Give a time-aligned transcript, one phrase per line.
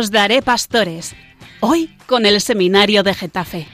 [0.00, 1.14] Os daré pastores.
[1.60, 3.68] Hoy con el seminario de Getafe.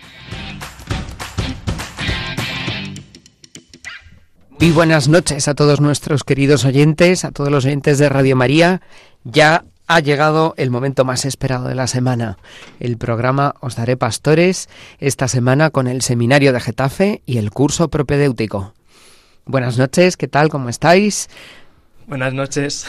[4.58, 8.80] Muy buenas noches a todos nuestros queridos oyentes, a todos los oyentes de Radio María.
[9.22, 12.38] Ya ha llegado el momento más esperado de la semana.
[12.80, 17.87] El programa Os Daré Pastores, esta semana con el Seminario de Getafe y el curso
[17.87, 18.74] propedéutico.
[19.45, 20.48] Buenas noches, ¿qué tal?
[20.48, 21.29] ¿Cómo estáis?
[22.09, 22.84] Buenas noches.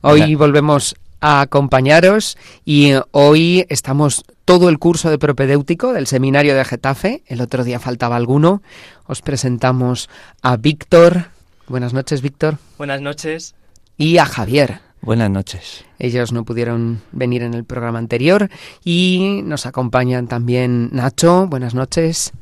[0.00, 6.64] Hoy volvemos a acompañaros y hoy estamos todo el curso de propedéutico del Seminario de
[6.64, 7.22] Getafe.
[7.26, 8.60] El otro día faltaba alguno.
[9.06, 10.10] Os presentamos
[10.42, 11.26] a Víctor.
[11.68, 12.58] Buenas noches, Víctor.
[12.76, 13.54] Buenas noches.
[13.96, 14.80] Y a Javier.
[15.00, 15.84] Buenas noches.
[15.98, 18.50] Ellos no pudieron venir en el programa anterior
[18.84, 21.46] y nos acompañan también Nacho.
[21.46, 22.32] Buenas noches.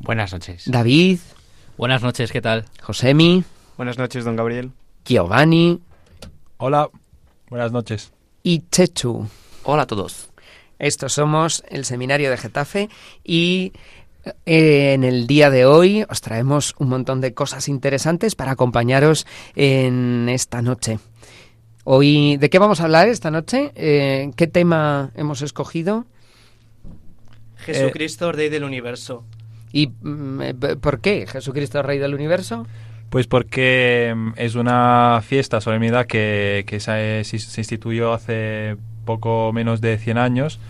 [0.00, 0.64] Buenas noches.
[0.66, 1.18] David.
[1.78, 2.66] Buenas noches, ¿qué tal?
[2.82, 3.44] Josemi.
[3.76, 4.72] Buenas noches, don Gabriel.
[5.04, 5.80] Giovanni.
[6.58, 6.90] Hola.
[7.48, 8.12] Buenas noches.
[8.42, 9.26] Y Chechu.
[9.64, 10.30] Hola a todos.
[10.78, 12.88] Estos somos el Seminario de Getafe
[13.24, 13.72] y
[14.46, 19.26] eh, en el día de hoy os traemos un montón de cosas interesantes para acompañaros
[19.56, 20.98] en esta noche.
[21.84, 23.72] Hoy, ¿de qué vamos a hablar esta noche?
[23.74, 26.06] Eh, ¿Qué tema hemos escogido?
[27.56, 29.24] Jesucristo, Rey del Universo.
[29.72, 32.66] ¿Y mm, eh, por qué Jesucristo, Rey del Universo?
[33.10, 39.80] Pues porque mm, es una fiesta, solemnidad que, que se, se, instituyó hace poco menos
[39.80, 40.60] de 100 años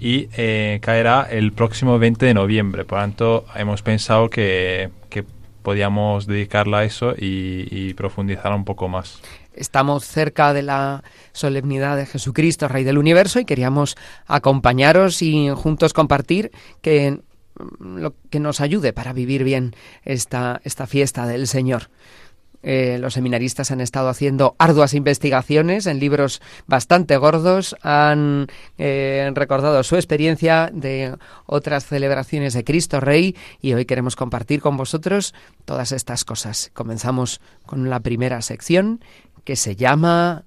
[0.00, 2.84] y eh, caerá el próximo 20 de noviembre.
[2.84, 5.24] Por lo tanto, hemos pensado que, que
[5.62, 9.20] podíamos dedicarla a eso y, y profundizar un poco más
[9.56, 15.92] estamos cerca de la solemnidad de Jesucristo, Rey del Universo, y queríamos acompañaros y juntos
[15.92, 17.20] compartir que
[17.80, 21.90] lo que nos ayude para vivir bien esta, esta fiesta del Señor.
[22.62, 29.84] Eh, los seminaristas han estado haciendo arduas investigaciones en libros bastante gordos, han eh, recordado
[29.84, 31.14] su experiencia de
[31.46, 35.32] otras celebraciones de Cristo Rey y hoy queremos compartir con vosotros
[35.64, 36.72] todas estas cosas.
[36.74, 39.00] Comenzamos con la primera sección
[39.44, 40.44] que se llama...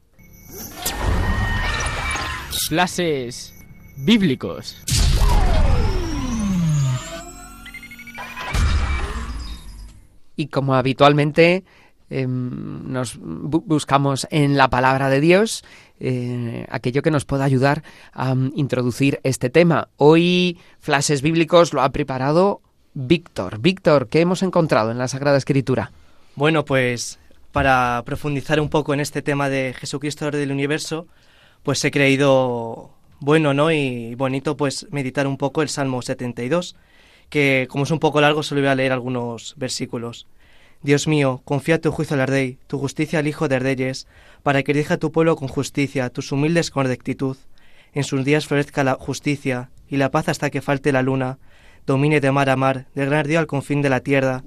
[2.68, 3.54] Clases
[3.96, 4.84] bíblicos.
[10.40, 11.66] Y como habitualmente
[12.10, 15.66] eh, nos bu buscamos en la palabra de Dios
[16.00, 17.84] eh, aquello que nos pueda ayudar
[18.14, 19.90] a um, introducir este tema.
[19.98, 22.62] Hoy Flashes Bíblicos lo ha preparado
[22.94, 23.60] Víctor.
[23.60, 25.92] Víctor, ¿qué hemos encontrado en la Sagrada Escritura?
[26.38, 27.20] Bueno, pues
[27.52, 31.06] para profundizar un poco en este tema de Jesucristo del universo,
[31.64, 33.74] pues he creído bueno, ¿no?
[33.74, 36.78] Y bonito pues meditar un poco el Salmo 72,
[37.30, 40.28] que como es un poco largo solo voy a leer algunos versículos.
[40.82, 44.08] Dios mío, confía tu juicio al rey, tu justicia al Hijo de Reyes,
[44.44, 47.38] para que dirija tu pueblo con justicia, tus humildes con rectitud.
[47.94, 51.38] En sus días florezca la justicia y la paz hasta que falte la luna,
[51.86, 54.44] domine de mar a mar, de gran río al confín de la tierra.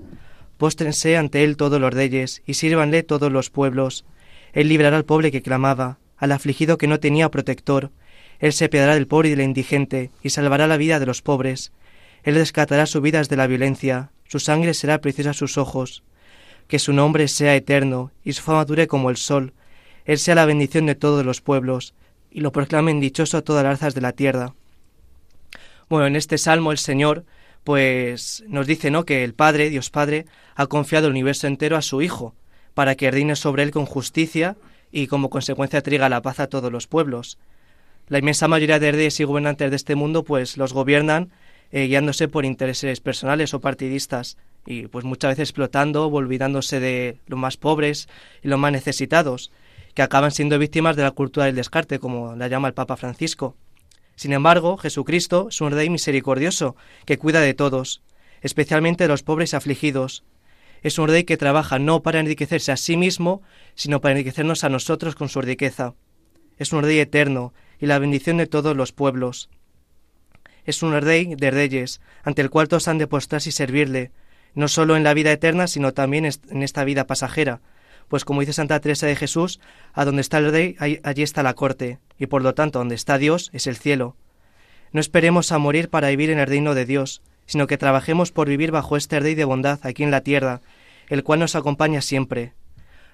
[0.57, 4.05] Póstrense ante él todos los reyes, y sírvanle todos los pueblos.
[4.53, 7.91] Él librará al pobre que clamaba, al afligido que no tenía protector.
[8.39, 11.73] Él se apiadará del pobre y del indigente, y salvará la vida de los pobres.
[12.23, 16.03] Él rescatará sus vidas de la violencia, su sangre será preciosa a sus ojos
[16.73, 19.53] que su nombre sea eterno y su fama dure como el sol.
[20.07, 21.93] Él sea la bendición de todos los pueblos,
[22.31, 24.55] y lo proclamen dichoso a todas las razas de la tierra.
[25.91, 27.27] Bueno, en este salmo el Señor
[27.63, 31.83] pues nos dice, ¿no?, que el Padre, Dios Padre, ha confiado el universo entero a
[31.83, 32.35] su Hijo,
[32.73, 34.57] para que reine sobre él con justicia
[34.91, 37.39] y como consecuencia traiga la paz a todos los pueblos.
[38.09, 41.31] La inmensa mayoría de reyes y gobernantes de este mundo pues los gobiernan
[41.73, 47.19] eh, guiándose por intereses personales o partidistas, y pues muchas veces explotando o olvidándose de
[47.27, 48.09] los más pobres
[48.43, 49.51] y los más necesitados,
[49.95, 53.57] que acaban siendo víctimas de la cultura del descarte, como la llama el Papa Francisco.
[54.17, 58.03] Sin embargo, Jesucristo es un Rey misericordioso, que cuida de todos,
[58.43, 60.25] especialmente de los pobres y afligidos.
[60.83, 63.43] Es un Rey que trabaja no para enriquecerse a sí mismo,
[63.75, 65.95] sino para enriquecernos a nosotros con su riqueza.
[66.59, 69.49] Es un Rey eterno y la bendición de todos los pueblos.
[70.65, 74.11] Es un Rey de reyes, ante el cual todos han de postrarse y servirle,
[74.55, 77.61] no solo en la vida eterna, sino también en esta vida pasajera.
[78.09, 79.61] Pues como dice Santa Teresa de Jesús,
[79.93, 83.19] a donde está el rey, allí está la corte, y por lo tanto donde está
[83.19, 84.17] Dios es el cielo.
[84.93, 88.49] No esperemos a morir para vivir en el reino de Dios, sino que trabajemos por
[88.49, 90.61] vivir bajo este rey de bondad aquí en la tierra,
[91.09, 92.53] el cual nos acompaña siempre.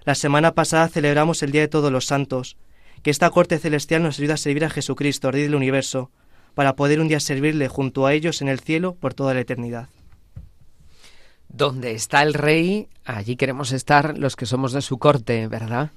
[0.05, 2.57] La semana pasada celebramos el Día de Todos los Santos,
[3.03, 6.11] que esta corte celestial nos ayuda a servir a Jesucristo, Rey del universo,
[6.59, 9.91] para poder un día servirle junto a ellos en el cielo por toda la eternidad.
[11.49, 15.93] Donde está el rey, allí queremos estar los que somos de su corte, ¿verdad?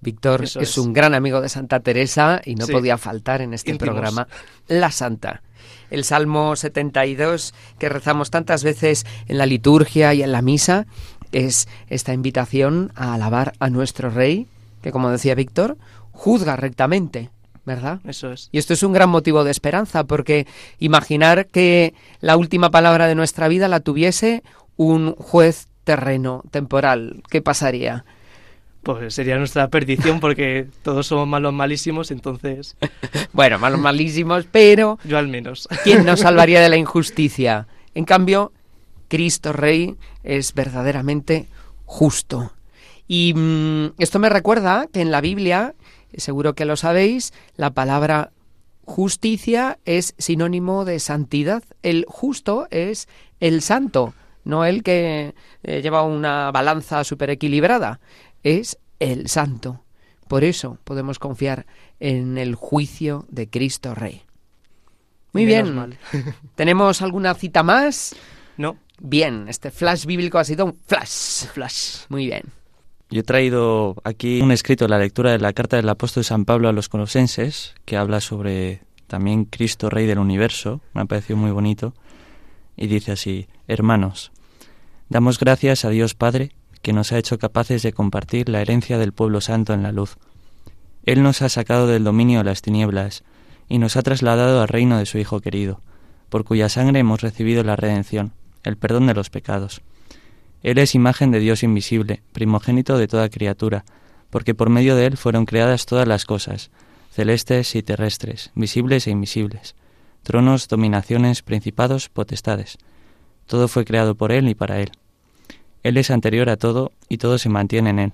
[0.00, 0.78] Víctor es, es.
[0.78, 2.70] un gran amigo de Santa Teresa y no Sí.
[2.70, 3.92] podía faltar en este Íntimos.
[3.92, 4.28] programa
[4.68, 5.42] la Santa.
[5.90, 10.86] El Salmo 72 que rezamos tantas veces en la liturgia y en la misa
[11.32, 14.46] es esta invitación a alabar a nuestro rey,
[14.80, 15.76] que como decía Víctor,
[16.12, 17.30] juzga rectamente,
[17.64, 18.00] ¿verdad?
[18.04, 18.48] Eso es.
[18.52, 20.46] Y esto es un gran motivo de esperanza, porque
[20.78, 24.42] imaginar que la última palabra de nuestra vida la tuviese
[24.76, 28.04] un juez terreno, temporal, ¿qué pasaría?
[28.82, 32.76] Pues sería nuestra perdición porque todos somos malos malísimos, entonces
[33.32, 35.68] Bueno, malos malísimos, pero yo al menos.
[35.84, 37.66] ¿quién nos salvaría de la injusticia?
[37.94, 38.52] En cambio,
[39.08, 41.46] Cristo Rey es verdaderamente
[41.86, 42.52] justo.
[43.06, 45.74] Y mm, esto me recuerda que en la Biblia,
[46.18, 48.32] seguro que lo sabéis, la palabra
[48.84, 51.62] justicia es sinónimo de santidad.
[51.82, 53.08] El justo es
[53.40, 54.14] el santo,
[54.44, 58.00] no el que eh, lleva una balanza súper equilibrada,
[58.42, 59.82] es el santo.
[60.28, 61.66] Por eso podemos confiar
[62.00, 64.22] en el juicio de Cristo Rey.
[65.32, 65.74] Muy bien.
[65.74, 65.98] mal.
[66.54, 68.14] ¿Tenemos alguna cita más?
[68.56, 71.46] No, Bien, este flash bíblico ha sido un flash.
[71.52, 72.06] flash.
[72.08, 72.44] Muy bien.
[73.14, 76.68] Yo he traído aquí un escrito, la lectura de la carta del apóstol San Pablo
[76.68, 81.52] a los colosenses, que habla sobre también Cristo Rey del Universo, me ha parecido muy
[81.52, 81.94] bonito,
[82.76, 84.32] y dice así, Hermanos,
[85.10, 89.12] damos gracias a Dios Padre, que nos ha hecho capaces de compartir la herencia del
[89.12, 90.16] pueblo santo en la luz.
[91.04, 93.22] Él nos ha sacado del dominio de las tinieblas
[93.68, 95.82] y nos ha trasladado al reino de su Hijo querido,
[96.30, 98.32] por cuya sangre hemos recibido la redención,
[98.64, 99.82] el perdón de los pecados.
[100.64, 103.84] Él es imagen de Dios invisible, primogénito de toda criatura,
[104.30, 106.70] porque por medio de Él fueron creadas todas las cosas,
[107.10, 109.76] celestes y terrestres, visibles e invisibles,
[110.22, 112.78] tronos, dominaciones, principados, potestades.
[113.46, 114.92] Todo fue creado por Él y para Él.
[115.82, 118.12] Él es anterior a todo y todo se mantiene en Él.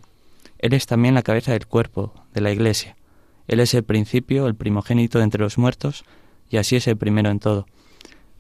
[0.59, 2.97] Él es también la cabeza del cuerpo, de la Iglesia.
[3.47, 6.05] Él es el principio, el primogénito entre los muertos,
[6.51, 7.67] y así es el primero en todo.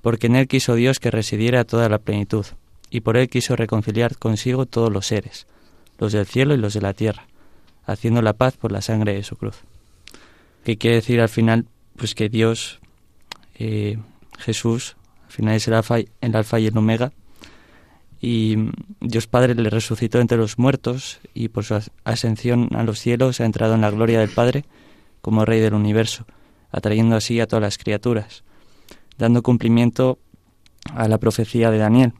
[0.02, 2.44] Porque en Él quiso Dios que residiera toda la plenitud,
[2.90, 5.46] y por Él quiso reconciliar consigo todos los seres,
[5.98, 7.26] los del cielo y los de la tierra,
[7.84, 9.56] haciendo la paz por la sangre de su cruz.
[10.64, 11.66] ¿Qué quiere decir al final?
[11.96, 12.80] Pues que Dios,
[13.54, 13.98] eh,
[14.38, 14.96] Jesús,
[15.26, 17.12] al final es el alfa, el alfa y el omega,
[18.22, 18.56] y
[19.00, 23.40] Dios Padre le resucitó entre los muertos y por su as- ascensión a los cielos
[23.40, 24.64] ha entrado en la gloria del Padre
[25.22, 26.26] como Rey del universo,
[26.70, 28.44] atrayendo así a todas las criaturas,
[29.16, 30.18] dando cumplimiento
[30.94, 32.12] a la profecía de Daniel,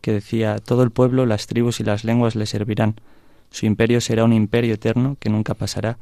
[0.00, 3.00] que, decía, todo el pueblo, las tribus y las lenguas le servirán,
[3.50, 5.98] su imperio será un imperio eterno que nunca pasará,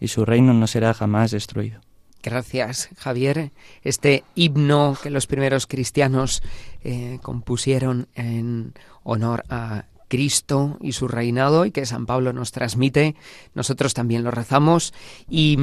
[0.00, 1.80] y su reino no será jamás destruido.
[2.22, 3.52] Gracias, Javier.
[3.82, 6.42] Este himno que los primeros cristianos
[6.82, 8.74] eh, compusieron en
[9.04, 13.14] honor a Cristo y su reinado y que San Pablo nos transmite,
[13.54, 14.92] nosotros también lo rezamos
[15.28, 15.56] y,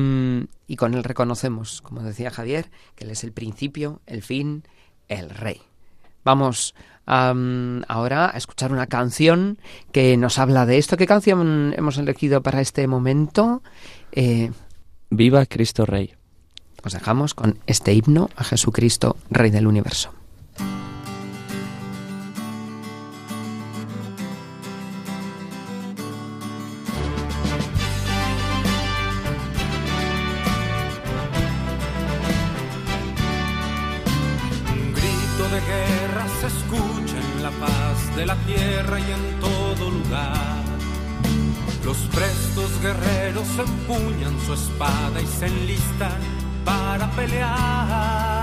[0.67, 4.63] y con él reconocemos, como decía Javier, que él es el principio, el fin,
[5.07, 5.61] el rey.
[6.23, 6.75] Vamos
[7.05, 9.57] am, ahora a escuchar una canción
[9.91, 10.97] que nos habla de esto.
[10.97, 13.61] ¿Qué canción hemos elegido para este momento?
[14.11, 14.51] Eh,
[15.09, 16.15] Viva Cristo Rey.
[16.83, 20.11] os dejamos con este himno a Jesucristo, Rey del Universo.
[44.39, 46.19] Su espada y se enlistan
[46.65, 48.42] para pelear.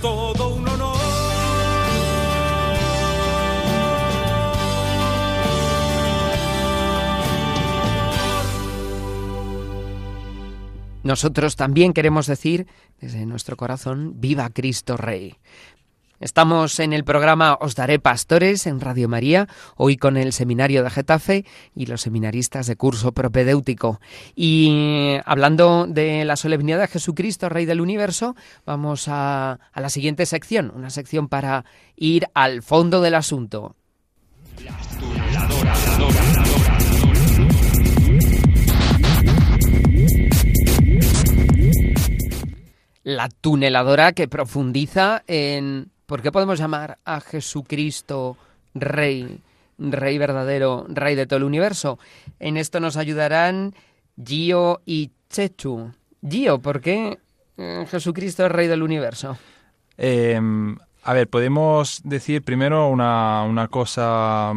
[0.00, 0.96] Todo un honor.
[11.06, 12.66] Nosotros también queremos decir
[13.00, 15.36] desde nuestro corazón, viva Cristo Rey.
[16.18, 20.88] Estamos en el programa Os Daré Pastores en Radio María, hoy con el Seminario de
[20.88, 21.44] Getafe
[21.74, 24.00] y los seminaristas de curso propedéutico.
[24.34, 30.24] Y hablando de la solemnidad de Jesucristo, Rey del Universo, vamos a, a la siguiente
[30.24, 33.76] sección, una sección para ir al fondo del asunto.
[43.04, 48.36] La tuneladora que profundiza en ¿Por qué podemos llamar a Jesucristo
[48.74, 49.40] Rey,
[49.76, 51.98] Rey verdadero, Rey de todo el universo?
[52.38, 53.74] En esto nos ayudarán
[54.24, 55.90] Gio y Chechu.
[56.26, 57.18] Gio, ¿por qué
[57.56, 59.36] eh, Jesucristo es Rey del universo?
[59.98, 60.40] Eh,
[61.02, 64.52] a ver, podemos decir primero una, una, cosa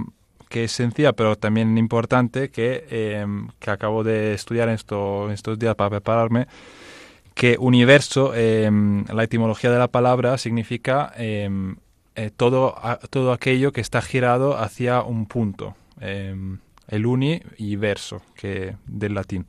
[0.50, 3.26] que es sencilla, pero también importante, que, eh,
[3.58, 6.48] que acabo de estudiar en, esto, en estos días para prepararme
[7.40, 11.50] que universo, eh, la etimología de la palabra significa eh,
[12.16, 12.76] eh, todo,
[13.12, 17.42] todo aquello que está girado hacia un punto, el uni
[17.78, 19.46] verso, que del latín.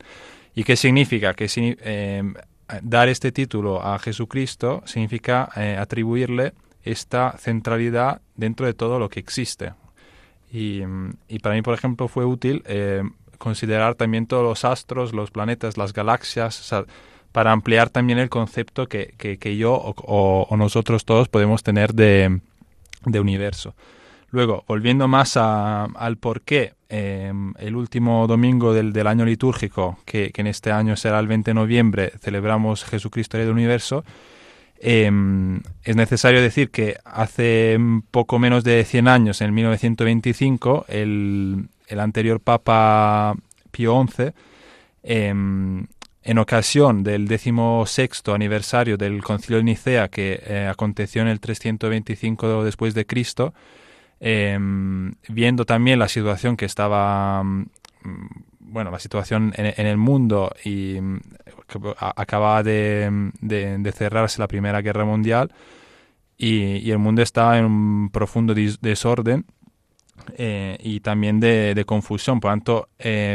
[0.55, 1.33] ¿Y qué significa?
[1.33, 1.49] Que
[2.81, 9.73] dar este título a Jesucristo significa atribuirle esta centralidad dentro de todo lo que existe.
[10.49, 10.81] Y,
[11.27, 12.63] y para mí, por ejemplo, fue útil
[13.37, 16.73] considerar también todos los astros, los planetas, las galaxias,
[17.31, 22.39] para ampliar también el concepto que, que, yo o, nosotros todos podemos tener de,
[23.05, 23.73] de universo.
[24.29, 30.31] Luego, volviendo más al por qué, eh, el último domingo del, del año litúrgico, que,
[30.31, 34.05] que, en este año será el 20 de noviembre, celebramos Jesucristo del Universo,
[34.79, 35.11] eh,
[35.83, 37.77] es necesario decir que hace
[38.09, 43.35] poco menos de 100 años, en 1925, el, el anterior Papa
[43.71, 44.31] Pío XI
[46.23, 52.63] en ocasión del decimosexto aniversario del Concilio de Nicea que eh, aconteció en el 325
[52.63, 53.53] después de Cristo,
[54.19, 54.57] eh,
[55.29, 57.43] viendo también la situación que estaba,
[58.59, 60.95] bueno, la situación en, el mundo y
[61.67, 65.51] que acababa de, cerrarse la Primera Guerra Mundial
[66.37, 69.45] y, el mundo estaba en un profundo desorden
[70.37, 72.39] eh, y también de, de, confusión.
[72.39, 72.89] Por lo tanto,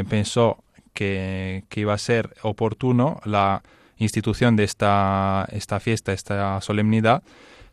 [0.09, 0.63] pensó
[0.97, 3.63] que, iba a ser oportuno la
[3.99, 7.23] institución de esta, esta fiesta, esta solemnidad,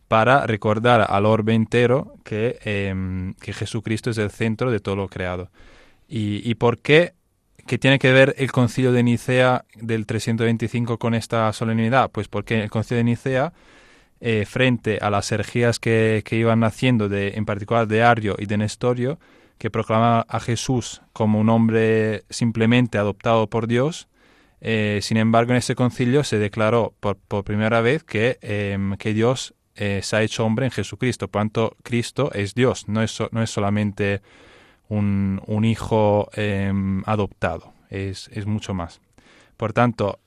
[0.08, 5.08] para recordar al orbe entero que, eh, que Jesucristo es el centro de todo lo
[5.08, 5.50] creado.
[6.08, 7.14] ¿Y, y por qué?
[7.66, 12.12] ¿Qué tiene que ver el concilio de Nicea del 325 con esta solemnidad?
[12.12, 13.54] Pues porque el concilio de Nicea,
[14.20, 18.48] eh, frente a las herejías que, que iban naciendo, de, en particular de Ario y
[18.48, 19.18] de Nestorio,
[19.64, 24.10] que proclama a Jesús como un hombre simplemente adoptado por Dios.
[24.60, 27.16] Eh, sin embargo, en ese concilio se declaró por,
[27.46, 31.30] primera vez que, eh, que Dios eh, se ha hecho hombre en Jesucristo.
[31.30, 34.22] Por tanto, Cristo es Dios, no es, no es solamente
[34.90, 36.30] un, un hijo
[37.06, 39.00] adoptado, es, es, mucho más.
[39.56, 40.20] Por tanto,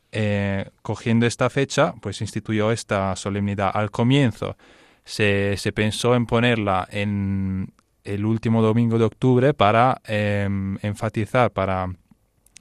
[0.81, 3.71] cogiendo esta fecha, pues instituyó esta solemnidad.
[3.75, 4.57] Al comienzo
[5.05, 7.75] se, se pensó en ponerla en,
[8.07, 10.49] el último domingo de octubre para eh,
[10.83, 11.93] enfatizar, para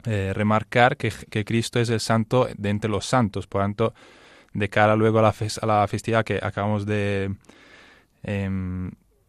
[0.05, 3.47] eh, remarcar que, que, Cristo es el santo de entre los santos.
[3.47, 3.93] Por tanto,
[4.53, 7.35] de cara luego a la, a la festividad que acabamos de,
[8.23, 8.49] eh,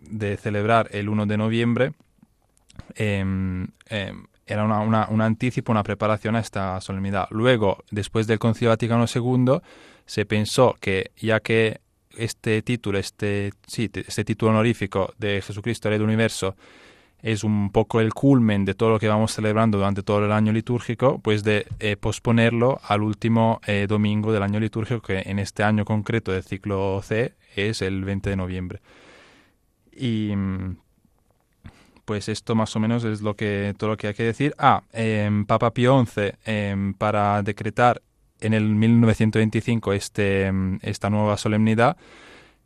[0.01, 1.93] de celebrar el 1 de noviembre
[2.95, 7.27] em, em, era una, una, un anticipo, una preparación a esta solemnidad.
[7.31, 9.61] Luego, después del Concilio Vaticano II,
[10.07, 11.81] se pensó que ya que
[12.17, 16.57] este título, este, sí, este título honorífico de Jesucristo, Rey del Universo,
[17.23, 20.53] es un poco el culmen de todo lo que vamos celebrando durante todo el año
[20.53, 25.63] litúrgico, pues de eh, posponerlo al último eh, domingo del año litúrgico, que en este
[25.63, 28.81] año concreto del ciclo C es el 20 de noviembre.
[29.93, 30.33] Y
[32.05, 34.55] pues esto más o menos es lo que todo lo que hay que decir.
[34.59, 38.01] Ah, eh, Papa Pío XI, em, para decretar
[38.41, 41.97] en el 1925 este, em, esta nueva solemnidad,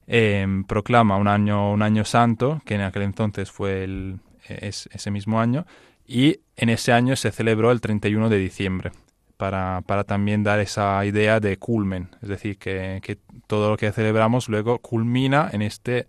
[0.07, 5.11] em, proclama un año, un año santo, que en aquel entonces fue el, es, ese
[5.11, 5.67] mismo año,
[6.07, 8.93] y en ese año se celebró el 31 de diciembre,
[9.37, 13.91] para, para también dar esa idea de culmen, es decir, que, que, todo lo que
[13.91, 16.07] celebramos luego culmina en este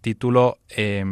[0.00, 1.04] título eh,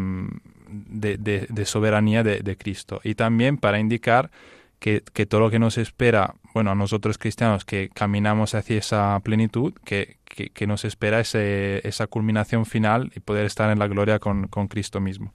[0.68, 4.30] de, soberanía de, Cristo, y también para indicar
[4.78, 9.18] que, que, todo lo que nos espera, bueno, a nosotros cristianos que caminamos hacia esa
[9.20, 14.18] plenitud, que, que nos espera ese, esa culminación final y poder estar en la gloria
[14.18, 15.32] con, con Cristo mismo.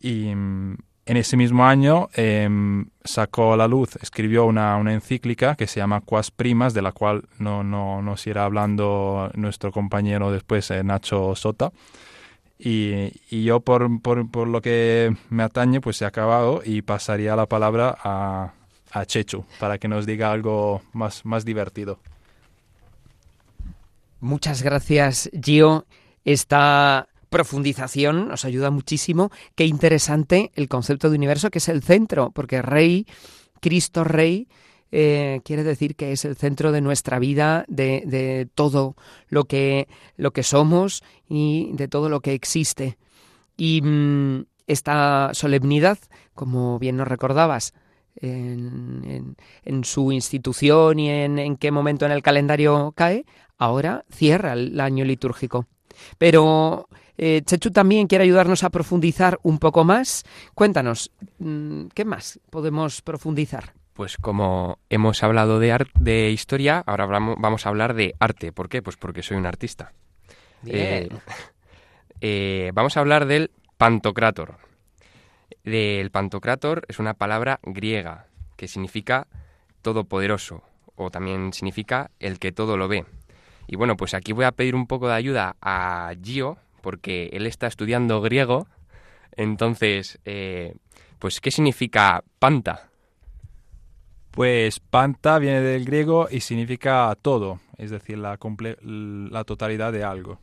[0.00, 0.28] Y
[1.04, 2.48] en ese mismo año eh,
[3.04, 6.92] sacó a la luz, escribió una, una, encíclica que se llama Quas Primas, de la
[6.92, 11.72] cual no, no nos irá hablando nuestro compañero después, eh, Nacho Sota.
[12.64, 17.46] Y, yo, por, por, por, lo que me atañe, pues he acabado y pasaría la
[17.46, 18.52] palabra a,
[18.92, 21.98] a Chechu para que nos diga algo más, más divertido.
[24.20, 25.86] Muchas gracias, Gio.
[26.24, 29.32] Esta profundización nos ayuda muchísimo.
[29.56, 33.08] Qué interesante el concepto de universo, que es el centro, porque Rey,
[33.60, 34.46] Cristo Rey,
[34.92, 38.94] eh, quiere decir que es el centro de nuestra vida, de, todo
[39.28, 42.98] lo que, lo que somos y de todo lo que existe.
[43.56, 45.98] Y mmm, esta solemnidad,
[46.34, 47.74] como bien nos recordabas,
[48.14, 49.34] en,
[49.84, 53.24] su institución y en, en qué momento en el calendario cae,
[53.58, 55.66] ahora cierra el año litúrgico.
[56.18, 60.24] Pero eh, Chechu también quiere ayudarnos a profundizar un poco más.
[60.54, 61.10] Cuéntanos,
[61.94, 63.74] ¿qué más podemos profundizar?
[63.92, 68.52] Pues como hemos hablado de, art de historia, ahora hablamos, vamos a hablar de arte.
[68.52, 68.82] ¿Por qué?
[68.82, 69.92] Pues porque soy un artista.
[70.62, 70.76] Bien.
[70.76, 71.08] Eh,
[72.20, 74.56] eh, vamos a hablar del pantocrátor.
[75.64, 78.26] El pantocrátor es una palabra griega
[78.56, 79.26] que significa
[79.82, 80.62] todopoderoso
[80.96, 83.04] o también significa el que todo lo ve.
[83.66, 87.46] Y bueno, pues aquí voy a pedir un poco de ayuda a Gio, porque él
[87.46, 88.66] está estudiando griego.
[89.36, 90.74] Entonces, eh,
[91.18, 92.90] pues, ¿qué significa panta?
[94.32, 98.38] Pues panta viene del griego y significa todo, es decir, la,
[98.80, 100.40] la totalidad de algo.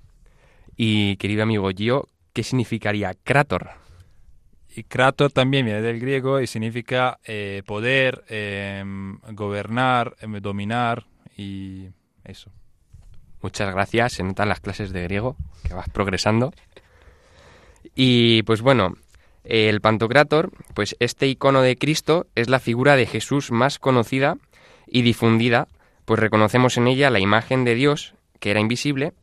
[0.78, 3.72] Y querido amigo Gio, ¿qué significaría crátor?
[4.76, 8.84] Y crátor también viene del griego y significa eh, poder, eh,
[9.32, 11.88] gobernar, dominar y
[12.24, 12.52] eso.
[13.42, 15.36] Muchas gracias, se notan las clases de griego,
[15.68, 16.54] que vas progresando.
[17.96, 18.94] Y pues bueno,
[19.44, 24.38] el Pantocrátor, pues este icono de Cristo es la figura de Jesús más conocida
[24.88, 25.68] y difundida,
[26.06, 29.14] pues reconocemos en ella la imagen de Dios, que era invisible,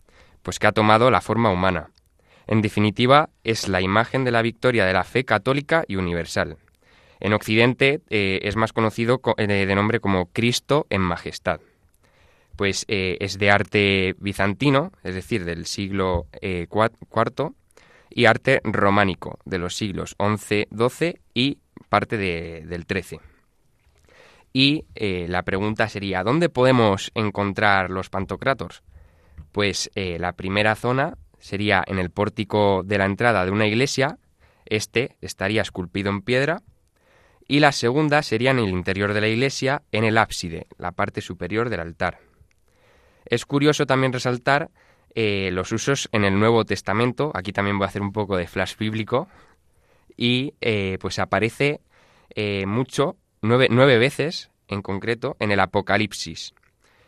[0.42, 1.90] pues que ha tomado la forma humana.
[2.46, 6.56] En definitiva, es la imagen de la victoria de la fe católica y universal.
[7.18, 11.60] En Occidente eh, es más conocido eh, de nombre como Cristo en Majestad
[12.56, 17.52] pues eh, es de arte bizantino, es decir, del siglo IV,
[18.16, 21.58] y arte románico, de los siglos XI, XII y
[21.90, 23.20] parte de, del XIII.
[24.54, 28.72] Y eh, la pregunta sería, ¿dónde podemos encontrar los pantocrátor?
[29.52, 34.18] Pues eh, la primera zona sería en el pórtico de la entrada de una iglesia,
[34.64, 36.62] este estaría esculpido en piedra,
[37.46, 41.20] y la segunda sería en el interior de la iglesia, en el ábside, la parte
[41.20, 42.20] superior del altar.
[43.26, 44.70] Es curioso también resaltar
[45.18, 47.32] eh, los usos en el Nuevo Testamento.
[47.32, 49.28] Aquí también voy a hacer un poco de flash bíblico.
[50.14, 51.80] Y eh, pues aparece
[52.34, 56.52] eh, mucho, nueve, nueve veces en concreto, en el Apocalipsis.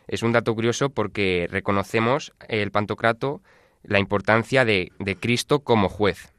[0.07, 3.43] Es un dato curioso porque reconocemos el Pantocrato
[3.83, 6.33] la importancia de, de Cristo como juez.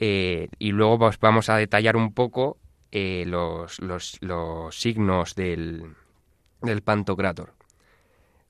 [0.00, 2.58] Y luego pues, vamos a detallar un poco
[2.90, 5.94] los, los, los, signos del,
[6.60, 7.54] del Pantocrator.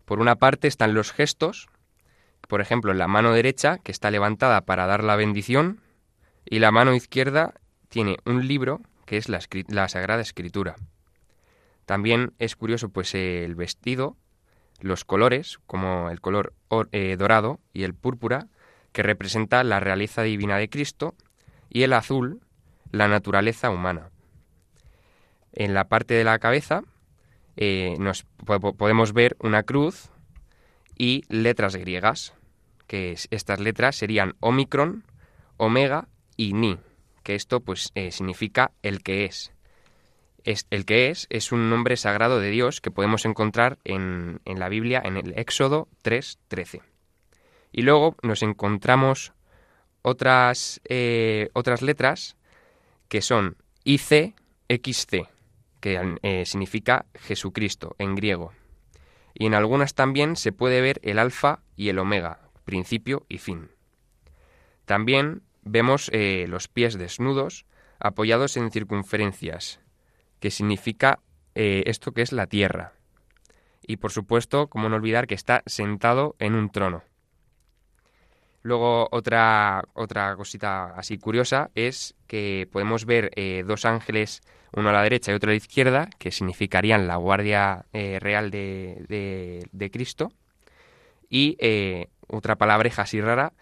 [0.06, 1.68] Por una parte están los gestos,
[2.48, 5.80] por ejemplo, la mano derecha, que está levantada para dar la bendición,
[6.44, 7.54] y la mano izquierda
[7.88, 10.76] tiene un libro, que es la, la Sagrada Escritura.
[11.86, 14.16] También es curioso, pues, el vestido,
[14.80, 18.48] los colores, como el color or, eh, dorado y el púrpura,
[18.92, 21.14] que representa la realeza divina de Cristo,
[21.68, 22.40] y el azul,
[22.90, 24.10] la naturaleza humana.
[25.52, 26.82] En la parte de la cabeza
[27.56, 30.10] eh, nos podemos ver una cruz
[30.96, 32.34] y letras griegas,
[32.86, 35.04] que estas letras serían Omicron,
[35.56, 36.78] Omega y Ni,
[37.22, 39.52] que esto pues eh, significa el que es.
[40.44, 40.66] es.
[40.70, 44.68] El que es es un nombre sagrado de Dios que podemos encontrar en, en la
[44.68, 46.82] Biblia en el Éxodo 3.13.
[47.72, 49.32] Y luego nos encontramos
[50.02, 52.36] otras, eh, otras letras
[53.08, 55.28] que son ICXC,
[55.80, 58.52] que eh, significa Jesucristo en griego.
[59.34, 63.70] Y en algunas también se puede ver el alfa y el omega, principio y fin.
[64.84, 67.66] También vemos eh, los pies desnudos
[67.98, 69.80] apoyados en circunferencias,
[70.40, 71.20] que significa
[71.54, 72.94] esto que es la tierra.
[73.86, 77.04] Y por supuesto, como no olvidar que está sentado en un trono.
[78.64, 84.40] Luego otra, otra cosita así curiosa es que podemos ver eh, dos ángeles,
[84.72, 88.50] uno a la derecha y otro a la izquierda, que significarían la guardia eh, real
[88.50, 90.32] de, de, Cristo.
[91.28, 93.52] Y eh, otra palabreja así rara,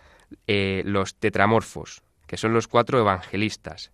[0.46, 3.90] los tetramorfos, que son los cuatro evangelistas.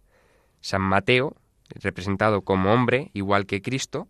[0.60, 1.36] San Mateo,
[1.70, 4.08] representado como hombre, igual que Cristo.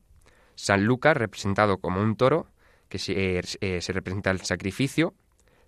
[0.57, 2.49] San Lucas, representado como un toro,
[2.89, 5.15] que se, se representa el sacrificio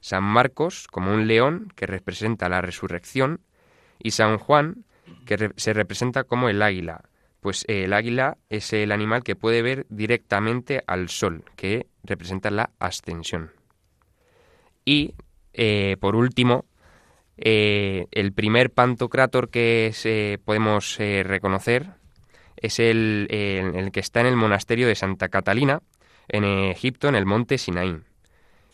[0.00, 3.40] San Marcos como un león que representa la resurrección
[3.98, 4.84] y San Juan
[5.26, 7.02] que se representa como el águila,
[7.40, 12.70] pues el águila es el animal que puede ver directamente al sol, que representa la
[12.78, 13.52] ascensión.
[14.84, 15.14] Y,
[15.52, 16.64] eh, por último,
[17.36, 21.90] eh, el primer pantocrátor que podemos eh, reconocer
[22.56, 25.82] es el, el, que está en el monasterio de Santa Catalina,
[26.28, 27.96] en Egipto, en el monte Sinaí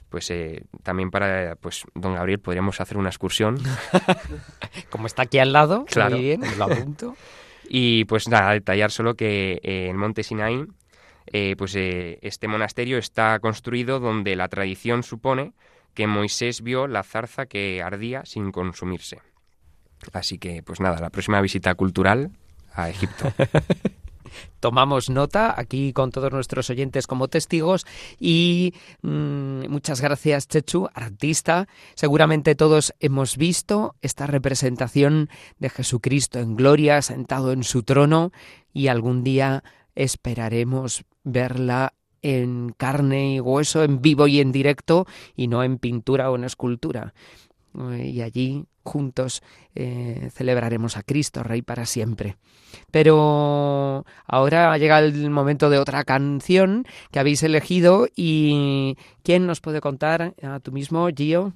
[0.08, 3.58] pues eh, también para pues don Gabriel podríamos hacer una excursión.
[4.90, 6.16] Como está aquí al lado, claro.
[6.16, 7.16] muy bien, lo apunto.
[7.68, 10.64] y pues nada, detallar solo que eh, en Monte Sinaí,
[11.32, 15.52] eh, pues este monasterio está construido donde la tradición supone
[15.94, 19.20] que Moisés vio la zarza que ardía sin consumirse.
[20.12, 22.30] Así que, pues nada, la próxima visita cultural
[22.74, 23.32] a Egipto.
[24.60, 27.86] tomamos nota aquí con todos nuestros oyentes como testigos
[28.18, 31.68] y mm, muchas gracias Chechu, artista.
[31.94, 38.32] Seguramente todos hemos visto esta representación de Jesucristo en gloria, sentado en su trono
[38.72, 39.62] y algún día
[39.94, 46.30] esperaremos verla en carne y hueso, en vivo y en directo y no en pintura
[46.30, 47.14] o en escultura.
[47.78, 49.42] Eh, y allí juntos
[49.74, 52.36] eh, celebraremos a Cristo, Rey para siempre.
[52.90, 59.80] Pero ahora llega el momento de otra canción que habéis elegido y ¿quién nos puede
[59.80, 61.52] contar a tú mismo, Gio?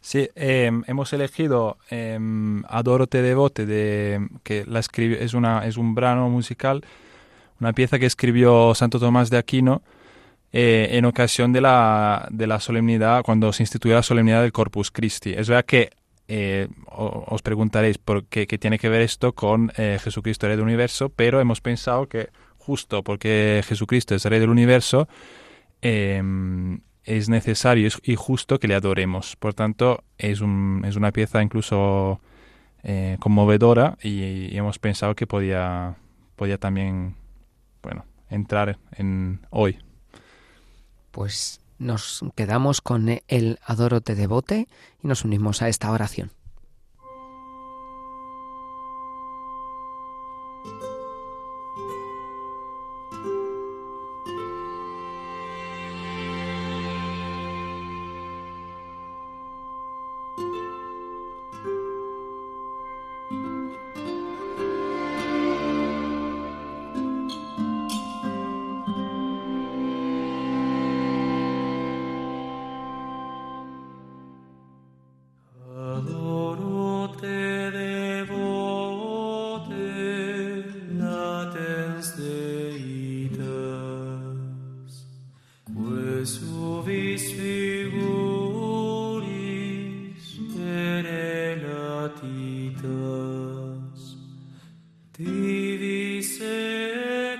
[0.00, 2.18] Sí, em, hemos elegido eh,
[2.68, 6.84] Adoro te devote, de, que la es, una, es un brano musical,
[7.60, 9.82] una pieza que escribió Santo Tomás de Aquino
[10.50, 14.90] eh, en ocasión de la, de la solemnidad, cuando se instituyó la solemnidad del Corpus
[14.90, 15.34] Christi.
[15.34, 15.90] Es verdad que
[16.26, 21.10] eh, os preguntaréis por qué, tiene que ver esto con eh, Jesucristo, Rey del Universo,
[21.10, 25.06] pero hemos pensado que justo porque Jesucristo es Rey del Universo,
[25.82, 29.36] em, es necesario y justo que le adoremos.
[29.36, 32.20] Por tanto, es, un, es una pieza incluso
[33.18, 35.96] conmovedora y, y, hemos pensado que podía,
[36.36, 37.16] podía también
[37.82, 39.78] bueno, entrar en hoy
[41.18, 44.68] pues nos quedamos con el Adoro te devote
[45.02, 46.30] y nos unimos a esta oración.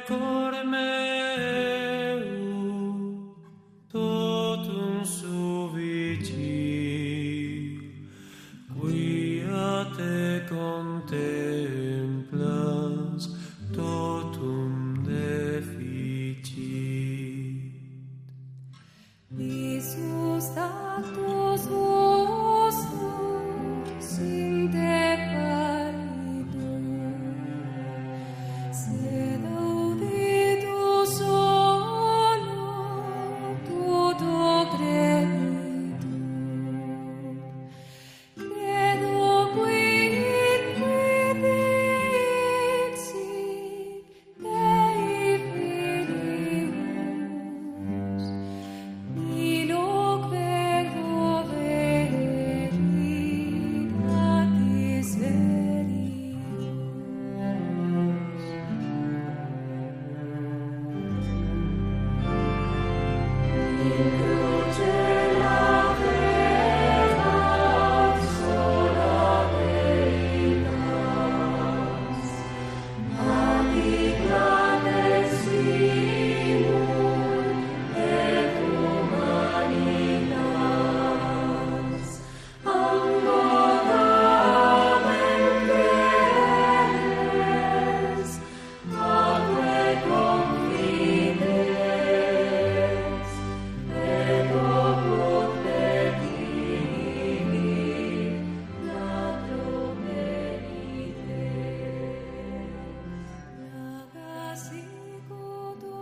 [0.06, 1.17] corme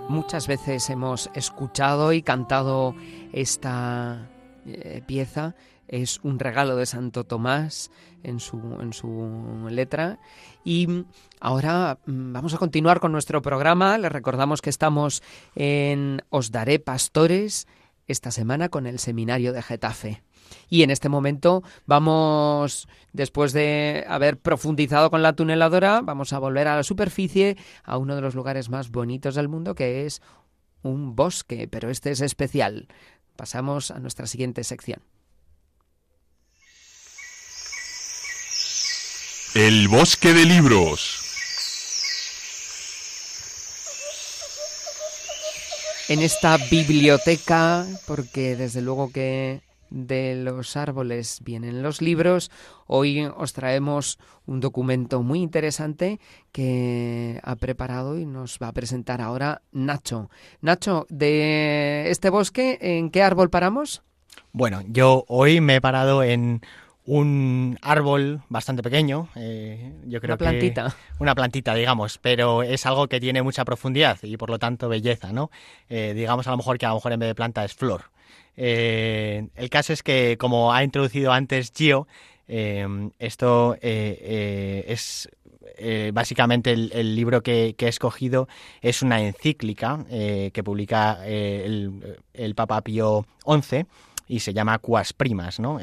[0.08, 2.94] Muchas veces hemos escuchado y cantado
[3.32, 4.28] esta
[4.64, 5.56] eh, pieza.
[5.88, 7.90] Es un regalo de Santo Tomás
[8.22, 10.20] en su, en su letra.
[10.64, 11.04] Y
[11.40, 13.98] ahora mm, vamos a continuar con nuestro programa.
[13.98, 15.24] Les recordamos que estamos
[15.56, 17.66] en Os Daré Pastores
[18.06, 20.22] esta semana con el seminario de Getafe.
[20.68, 26.68] Y en este momento vamos, después de haber profundizado con la tuneladora, vamos a volver
[26.68, 30.22] a la superficie, a uno de los lugares más bonitos del mundo, que es
[30.82, 32.88] un bosque, pero este es especial.
[33.36, 35.02] Pasamos a nuestra siguiente sección.
[39.54, 41.22] El bosque de libros.
[46.08, 49.62] En esta biblioteca, porque desde luego que
[49.96, 52.50] de los árboles vienen los libros.
[52.86, 56.20] Hoy os traemos un documento muy interesante
[56.52, 60.30] que ha preparado y nos va a presentar ahora Nacho.
[60.60, 64.02] Nacho, de este bosque, ¿en qué árbol paramos?
[64.52, 66.60] Bueno, yo hoy me he parado en
[67.06, 70.96] un árbol bastante pequeño, eh, yo creo una plantita.
[71.20, 75.32] una plantita, digamos, pero es algo que tiene mucha profundidad y por lo tanto belleza,
[75.32, 75.50] ¿no?
[75.88, 78.10] Eh, digamos a lo mejor que a lo mejor en vez de planta es flor.
[78.56, 82.06] Eh, el caso es que, como ha introducido antes Gio,
[82.48, 82.86] eh,
[83.18, 85.28] esto eh, es
[86.12, 88.48] básicamente el, libro que, he escogido
[88.80, 93.84] es una encíclica que publica el, Papa Pío XI
[94.26, 95.78] y se llama Cuas Primas, ¿no?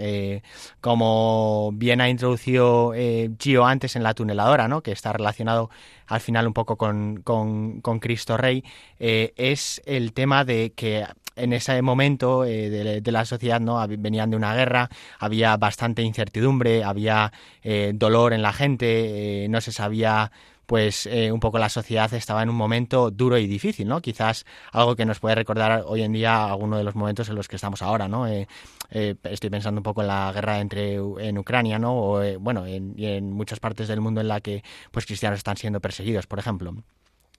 [0.82, 2.94] como bien ha introducido
[3.38, 4.82] Gio antes en la tuneladora, ¿no?
[4.82, 5.70] Que está relacionado
[6.08, 8.64] al final un poco con, con Cristo Rey,
[8.98, 14.38] es el tema de que en ese momento eh, de, la sociedad no venían de
[14.38, 20.32] una guerra había bastante incertidumbre había eh, dolor en la gente eh, no se sabía
[20.66, 24.02] pues un poco la sociedad estaba en un momento duro y difícil, ¿no?
[24.02, 27.50] Quizás algo que nos puede recordar hoy en día alguno de los momentos en los
[27.50, 28.26] que estamos ahora, ¿no?
[28.26, 31.96] estoy pensando un poco en la guerra entre en Ucrania, ¿no?
[31.96, 35.82] O bueno, en, en muchas partes del mundo en la que pues cristianos están siendo
[35.82, 36.74] perseguidos, por ejemplo.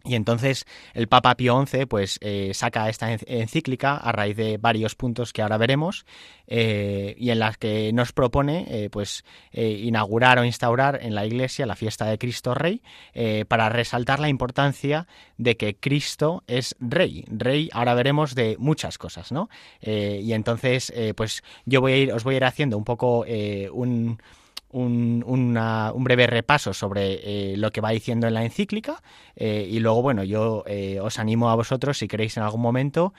[0.06, 4.94] Y entonces el Papa Pío XI pues, eh, saca esta encíclica a raíz de varios
[4.94, 6.04] puntos que ahora veremos
[6.46, 11.64] eh, y en las que nos propone eh, pues, inaugurar o instaurar en la Iglesia
[11.64, 12.82] la fiesta de Cristo Rey
[13.48, 15.06] para resaltar la importancia
[15.38, 17.24] de que Cristo es Rey.
[17.28, 19.48] Rey ahora veremos de muchas cosas, ¿no?
[19.80, 23.24] y entonces pues yo voy a ir, os voy a ir haciendo un poco
[23.72, 24.18] un
[24.74, 29.02] un, breve repaso sobre eh, lo que va diciendo en la encíclica
[29.36, 33.14] eh, y luego, bueno, yo eh, os animo a vosotros, si queréis en algún momento,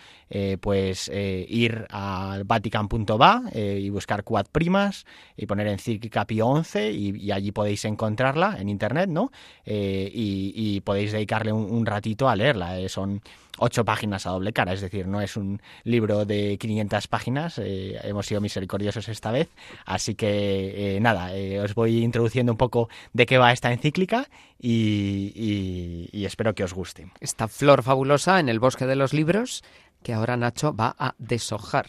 [0.60, 5.06] pues ir al vatican.va y buscar Quad Primas
[5.38, 9.32] y poner encíclica Pío 11 y, allí podéis encontrarla en internet, ¿no?
[9.66, 12.88] Y, podéis dedicarle un, un ratito a leerla.
[12.90, 13.22] son
[13.58, 18.00] ocho páginas a doble cara, es decir, no es un libro de 500 páginas, eh,
[18.04, 19.50] hemos sido misericordiosos esta vez,
[19.86, 24.28] así que eh, nada, eh, os voy introduciendo un poco de qué va esta encíclica
[24.60, 27.12] y, y, espero que os guste.
[27.20, 29.64] Esta flor fabulosa en el bosque de los libros
[30.04, 31.88] que ahora Nacho va a deshojar.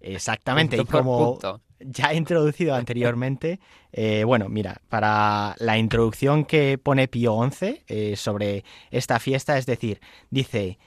[0.00, 1.38] Exactamente, y como
[1.80, 3.60] ya he introducido anteriormente,
[4.24, 10.78] bueno, mira, para la introducción que pone Pío XI sobre esta fiesta, es decir, dice,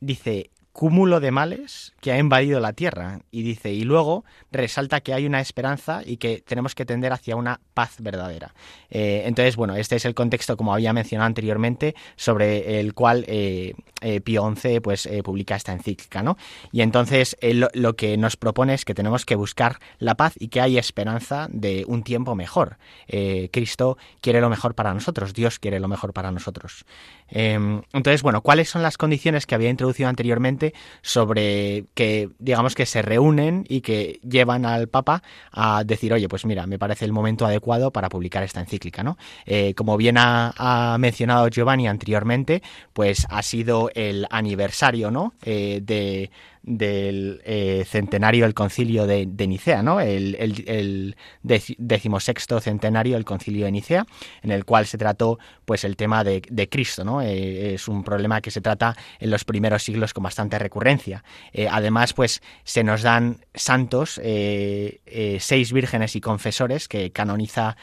[0.00, 3.20] dice, cúmulo de males que ha invadido la tierra.
[3.30, 7.36] Y dice, y luego resalta que hay una esperanza y que tenemos que tender hacia
[7.36, 8.54] una paz verdadera.
[8.90, 13.74] Eh, entonces, bueno, este es el contexto, como había mencionado anteriormente, sobre el cual eh,
[14.00, 16.22] eh, Pío XI pues, publica esta encíclica.
[16.22, 16.36] ¿no?
[16.72, 17.36] Y entonces
[17.74, 21.48] lo que nos propone es que tenemos que buscar la paz y que hay esperanza
[21.50, 22.78] de un tiempo mejor.
[23.50, 26.84] Cristo quiere lo mejor para nosotros, Dios quiere lo mejor para nosotros.
[27.34, 32.84] Em, entonces, bueno, ¿cuáles son las condiciones que había introducido anteriormente sobre que, digamos, que
[32.84, 37.12] se reúnen y que llevan al Papa a decir, oye, pues mira, me parece el
[37.12, 39.16] momento adecuado para publicar esta encíclica, ¿no?
[39.46, 45.34] Eh, como bien ha, mencionado Giovanni anteriormente, pues ha sido el aniversario, ¿no?
[45.42, 46.30] Eh, de
[46.62, 50.00] del eh, centenario del concilio de, Nicea, ¿no?
[50.00, 54.06] El, el, decimosexto centenario del concilio de Nicea,
[54.42, 57.20] en el cual se trató pues el tema de, Cristo, ¿no?
[57.20, 61.24] Eh, es un problema que se trata en los primeros siglos con bastante recurrencia.
[61.52, 67.76] Eh, además, pues se nos dan santos, seis vírgenes y confesores que canoniza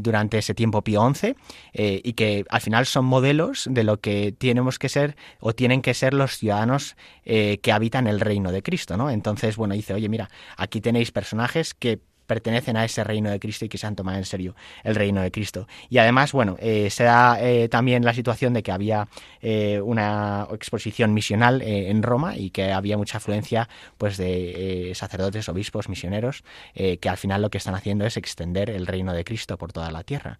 [0.00, 1.34] durante ese tiempo Pío XI
[1.74, 5.94] y que al final son modelos de lo que tenemos que ser o tienen que
[5.94, 9.10] ser los ciudadanos que habitan el reino de Cristo, ¿no?
[9.10, 13.64] Entonces, bueno, dice, oye, mira, aquí tenéis personajes que pertenecen a ese reino de Cristo
[13.64, 15.66] y que se han tomado en serio el reino de Cristo.
[15.88, 19.08] Y además, bueno, eh, se da eh, también la situación de que había
[19.40, 25.88] eh, una exposición misional en Roma y que había mucha afluencia pues de sacerdotes, obispos,
[25.88, 29.72] misioneros, que al final lo que están haciendo es extender el reino de Cristo por
[29.72, 30.38] toda la tierra.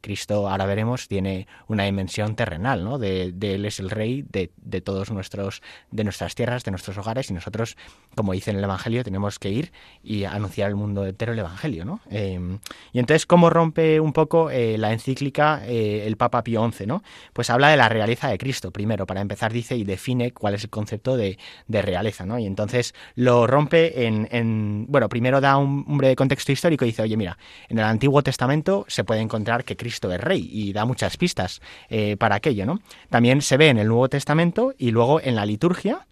[0.00, 2.98] Cristo, ahora veremos, tiene una dimensión terrenal, ¿no?
[2.98, 7.30] De, él es el rey de, de todos nuestros, de nuestras tierras, de nuestros hogares,
[7.30, 7.76] y nosotros,
[8.14, 11.84] como dice en el Evangelio, tenemos que ir y anunciar al mundo entero el Evangelio,
[11.84, 12.00] ¿no?
[12.10, 17.02] y entonces, ¿cómo rompe un poco la encíclica el Papa Pío XI, ¿no?
[17.32, 20.64] Pues habla de la realeza de Cristo, primero, para empezar dice y define cuál es
[20.64, 22.38] el concepto de, realeza, ¿no?
[22.38, 27.16] Y entonces lo rompe en, bueno, primero da un, breve contexto histórico y dice, oye,
[27.16, 31.16] mira, en el Antiguo Testamento se puede encontrar que Cristo es rey y da muchas
[31.16, 32.80] pistas eh, para aquello, ¿no?
[33.10, 36.06] También se ve en el Nuevo Testamento y luego en la liturgia,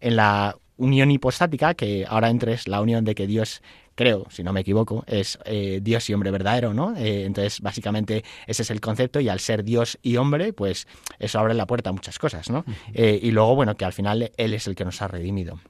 [0.00, 3.62] en la unión hipostática, que ahora entres la unión de que Dios
[4.00, 6.96] creo, si no me equivoco, es eh, Dios y hombre verdadero, ¿no?
[6.96, 11.38] Eh, entonces, básicamente, ese es el concepto y al ser Dios y hombre, pues eso
[11.38, 12.64] abre la puerta a muchas cosas, ¿no?
[12.94, 15.60] Eh, y luego, bueno, que al final Él es el que nos ha redimido.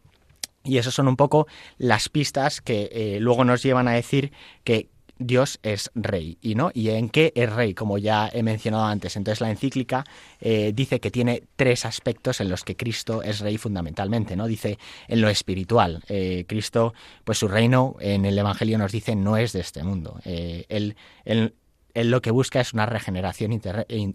[0.62, 4.30] Y esas son un poco las pistas que luego nos llevan a decir
[4.62, 4.90] que
[5.20, 9.16] Dios es rey y no y en qué es rey como ya he mencionado antes
[9.16, 10.04] entonces la encíclica
[10.40, 14.78] eh, dice que tiene tres aspectos en los que Cristo es rey fundamentalmente no dice
[15.06, 19.52] en lo espiritual eh, Cristo pues su reino en el Evangelio nos dice no es
[19.52, 20.20] de este mundo.
[20.24, 21.54] Eh, él, él,
[21.94, 23.52] lo que busca es una regeneración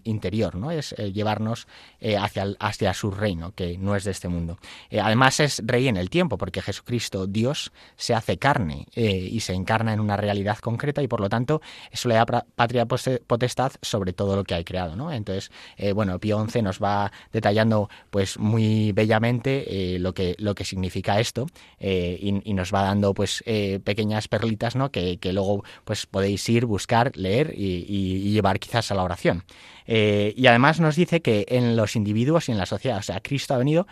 [0.04, 0.70] interior, ¿no?
[0.70, 1.66] Es eh, llevarnos
[2.00, 4.58] eh, hacia, hacia su reino, que no es de este mundo.
[4.90, 9.52] Eh, además es rey en el tiempo, porque Jesucristo, Dios, se hace carne y se
[9.52, 11.60] encarna en una realidad concreta y por lo tanto
[11.90, 15.12] eso le da patria potestad sobre todo lo que hay creado, ¿no?
[15.12, 15.50] Entonces,
[15.94, 21.46] bueno, Pío XI nos va detallando pues muy bellamente lo, que, lo que significa esto
[21.80, 23.42] y, nos va dando pues
[23.84, 24.90] pequeñas perlitas, ¿no?
[24.90, 29.44] Que, que luego pues podéis ir, buscar, leer y y, llevar quizás a la oración.
[29.86, 33.20] Eh, y además nos dice que en los individuos y en la sociedad, o sea,
[33.20, 33.86] Cristo ha venido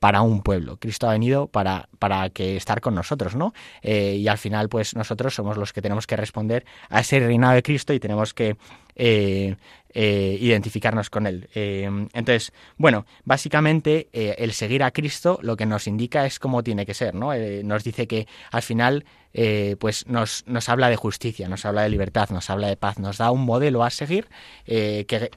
[0.00, 0.78] para un pueblo.
[0.78, 3.54] Cristo ha venido para, para que estar con nosotros, ¿no?
[3.82, 7.54] Eh, y al final, pues nosotros somos los que tenemos que responder a ese reinado
[7.54, 8.56] de Cristo y tenemos que
[8.96, 9.56] eh,
[9.92, 11.48] identificarnos con él.
[11.54, 16.94] entonces, bueno, básicamente el seguir a Cristo lo que nos indica es cómo tiene que
[16.94, 17.32] ser, ¿no?
[17.64, 21.88] nos dice que al final eh, pues nos, nos, habla de justicia, nos habla de
[21.88, 24.28] libertad, nos habla de paz, nos da un modelo a seguir
[24.66, 25.30] eh, que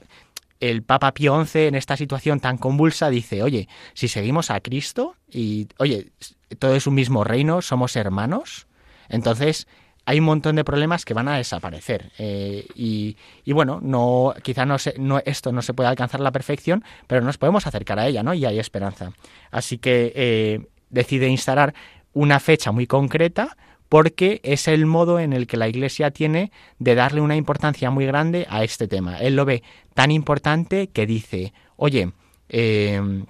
[0.60, 5.16] el Papa Pío XI en esta situación tan convulsa dice, oye, si seguimos a Cristo
[5.30, 6.12] y, oye,
[6.58, 8.66] todo es un mismo reino, somos hermanos,
[9.08, 9.66] entonces
[10.06, 12.12] hay un montón de problemas que van a desaparecer.
[12.18, 16.30] Eh, y, y, bueno, no, quizá no, se, no esto no se puede alcanzar la
[16.30, 18.34] perfección, pero nos podemos acercar a ella, ¿no?
[18.34, 19.12] Y hay esperanza.
[19.50, 21.74] Así que decide instalar
[22.12, 23.56] una fecha muy concreta
[23.88, 28.06] porque es el modo en el que la Iglesia tiene de darle una importancia muy
[28.06, 29.18] grande a este tema.
[29.18, 29.62] Él lo ve
[29.94, 32.12] tan importante que dice, oye,
[32.48, 33.24] eh,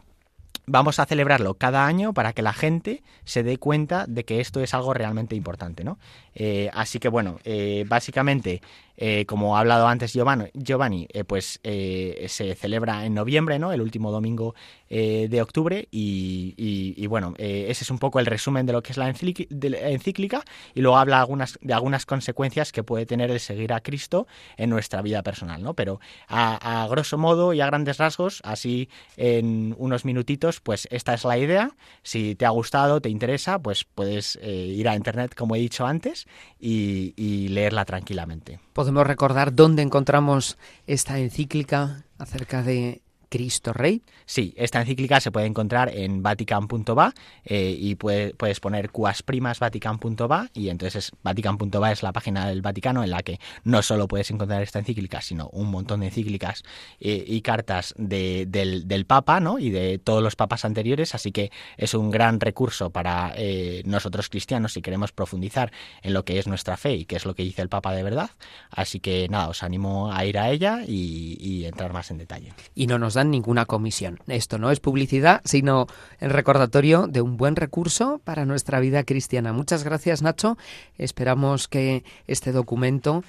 [0.67, 4.61] vamos a celebrarlo cada año para que la gente se dé cuenta de que esto
[4.61, 5.99] es algo realmente importante, ¿no?
[6.35, 8.63] Eh, así que bueno, eh, básicamente
[8.97, 13.73] eh, como ha hablado antes Giovanni, eh, pues eh, se celebra en noviembre, ¿no?
[13.73, 14.55] El último domingo
[14.95, 19.09] de octubre y, bueno, ese es un poco el resumen de lo que es la
[19.09, 21.27] encíclica y luego habla
[21.61, 25.75] de algunas consecuencias que puede tener el seguir a Cristo en nuestra vida personal, ¿no?
[25.75, 31.25] Pero a, grosso modo y a grandes rasgos, así en unos minutitos, pues esta es
[31.25, 31.73] la idea.
[32.05, 36.29] Si te ha gustado, te interesa, pues puedes ir a internet, como he dicho antes,
[36.61, 38.61] y leerla tranquilamente.
[38.85, 44.03] ¿Podemos recordar dónde encontramos esta encíclica acerca de Cristo Rey?
[44.27, 47.15] Sí, esta encíclica se puede encontrar en vatican.va
[47.45, 53.23] eh, y puedes poner cuasprimasvatican.va y entonces vatican.va es la página del Vaticano en la
[53.23, 56.63] que no solo puedes encontrar esta encíclica, sino un montón de encíclicas
[57.01, 59.59] eh, y cartas del, Papa ¿no?
[59.59, 64.29] y de todos los papas anteriores, así que es un gran recurso para eh, nosotros
[64.29, 65.73] cristianos si queremos profundizar
[66.03, 68.03] en lo que es nuestra fe y qué es lo que dice el Papa de
[68.03, 68.31] verdad.
[68.71, 72.53] Así que nada, os animo a ir a ella y, y entrar más en detalle.
[72.75, 74.19] Y no nos dan ninguna comisión.
[74.27, 75.87] Esto no es publicidad, sino
[76.21, 79.53] el recordatorio de un buen recurso para nuestra vida cristiana.
[79.53, 80.57] Muchas gracias, Nacho.
[80.99, 83.23] Esperamos que este documento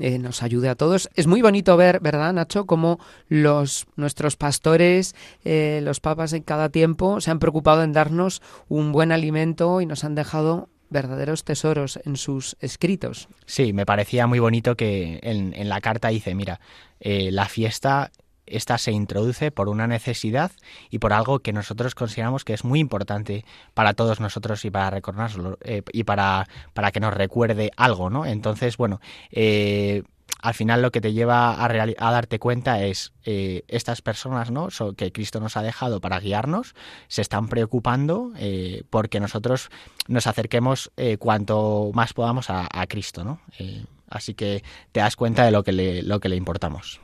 [0.00, 1.08] eh, nos ayude a todos.
[1.14, 5.14] Es muy bonito ver, ¿verdad, Nacho?, cómo los nuestros pastores,
[5.44, 9.86] eh, los papas en cada tiempo se han preocupado en darnos un buen alimento y
[9.86, 13.28] nos han dejado verdaderos tesoros en sus escritos.
[13.46, 16.60] Sí, me parecía muy bonito que en, la carta dice, mira,
[17.00, 18.10] eh, la fiesta
[18.46, 20.52] esta se introduce por una necesidad
[20.90, 24.90] y por algo que nosotros consideramos que es muy importante para todos nosotros y para
[24.90, 28.26] recordarlo eh, y para, para que nos recuerde algo, ¿no?
[28.26, 30.02] Entonces, bueno, eh,
[30.44, 34.68] al final lo que te lleva a, a darte cuenta es eh, estas personas ¿no?
[34.94, 36.74] que Cristo nos ha dejado para guiarnos
[37.08, 39.70] se están preocupando eh, porque nosotros
[40.06, 43.24] nos acerquemos eh, cuanto más podamos a, a Cristo.
[43.24, 43.40] ¿no?
[43.58, 47.00] Eh, así que te das cuenta de lo que le, lo que le importamos.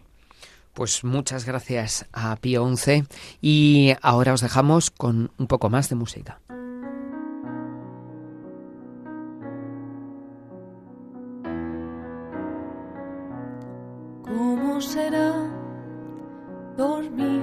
[0.75, 3.05] Pues muchas gracias a Pío XI
[3.41, 6.41] y ahora os dejamos con un poco más de música.
[14.25, 15.35] ¿Cómo será
[16.77, 17.43] dormir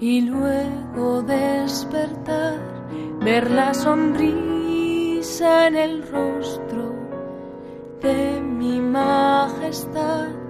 [0.00, 2.58] y luego despertar,
[3.20, 6.92] ver la sonrisa en el rostro
[8.02, 10.43] de mi majestad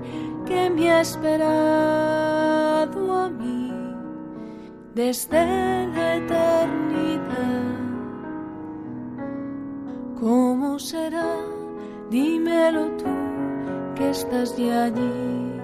[0.75, 1.53] me ha esperado
[3.13, 3.73] a mí
[4.95, 7.65] desde la eternidad?
[10.21, 11.37] ¿Cómo será?
[12.11, 13.15] Dímelo tú
[13.95, 15.61] que estás ya allí.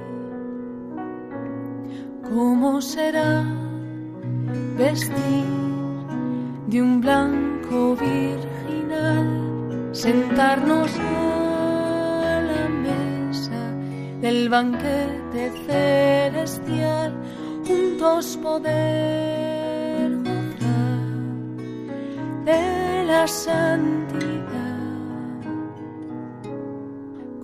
[2.28, 3.44] ¿Cómo será
[4.76, 5.44] vestir
[6.68, 9.28] de un blanco virginal,
[9.92, 11.30] sentarnos a
[14.20, 17.14] del banquete celestial,
[17.66, 21.00] juntos poder gozar
[22.44, 24.40] de la santidad?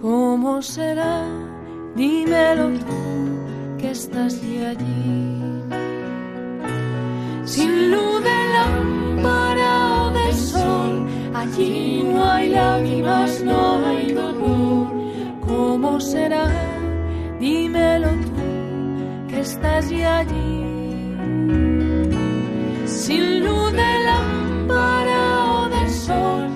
[0.03, 1.25] ¿Cómo será?
[1.95, 5.43] Dímelo tú, que estás ya allí.
[7.45, 14.56] Sin luz de lámpara o de sol, allí no hay lágrimas, no hay dolor.
[15.97, 16.47] ¿Cómo será?
[17.41, 20.63] Dímelo tú, que estás ya allí.
[22.85, 25.23] Sin luz de lámpara
[25.55, 26.49] o de sol,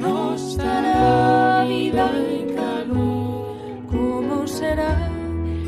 [0.00, 2.52] nos dará vida y
[3.92, 5.08] ¿Cómo será?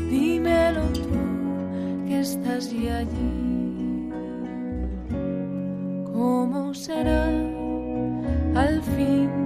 [0.09, 4.11] Dímelo tú, que estás ya allí.
[6.11, 7.27] ¿Cómo será
[8.53, 9.43] al fin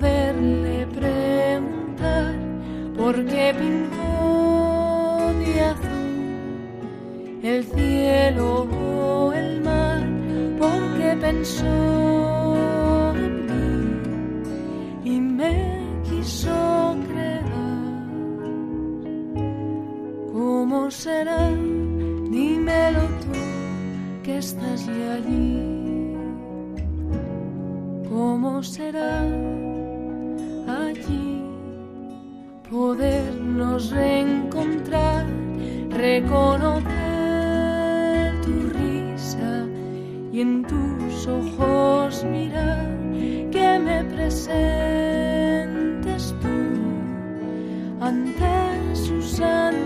[0.00, 0.59] preguntar
[3.12, 10.02] por qué pintó de azul el cielo o el mar?
[10.56, 13.46] ¿Por qué pensó en
[15.02, 16.96] mí y me quiso
[20.32, 21.50] ¿Cómo será?
[22.30, 23.32] Dímelo tú,
[24.22, 26.14] que estás allí.
[28.08, 29.24] ¿Cómo será
[32.70, 35.26] podernos reencontrar,
[35.90, 36.90] reconocer
[38.42, 39.66] tu risa
[40.32, 42.88] y en tus ojos mirar
[43.50, 45.12] que me presentes
[46.40, 46.48] tú
[48.00, 49.80] ante su santidad?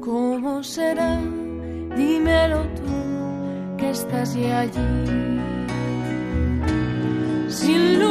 [0.00, 1.20] ¿Cómo será?
[1.94, 5.40] Dímelo tú, que estás allí.
[7.48, 8.05] Sin luz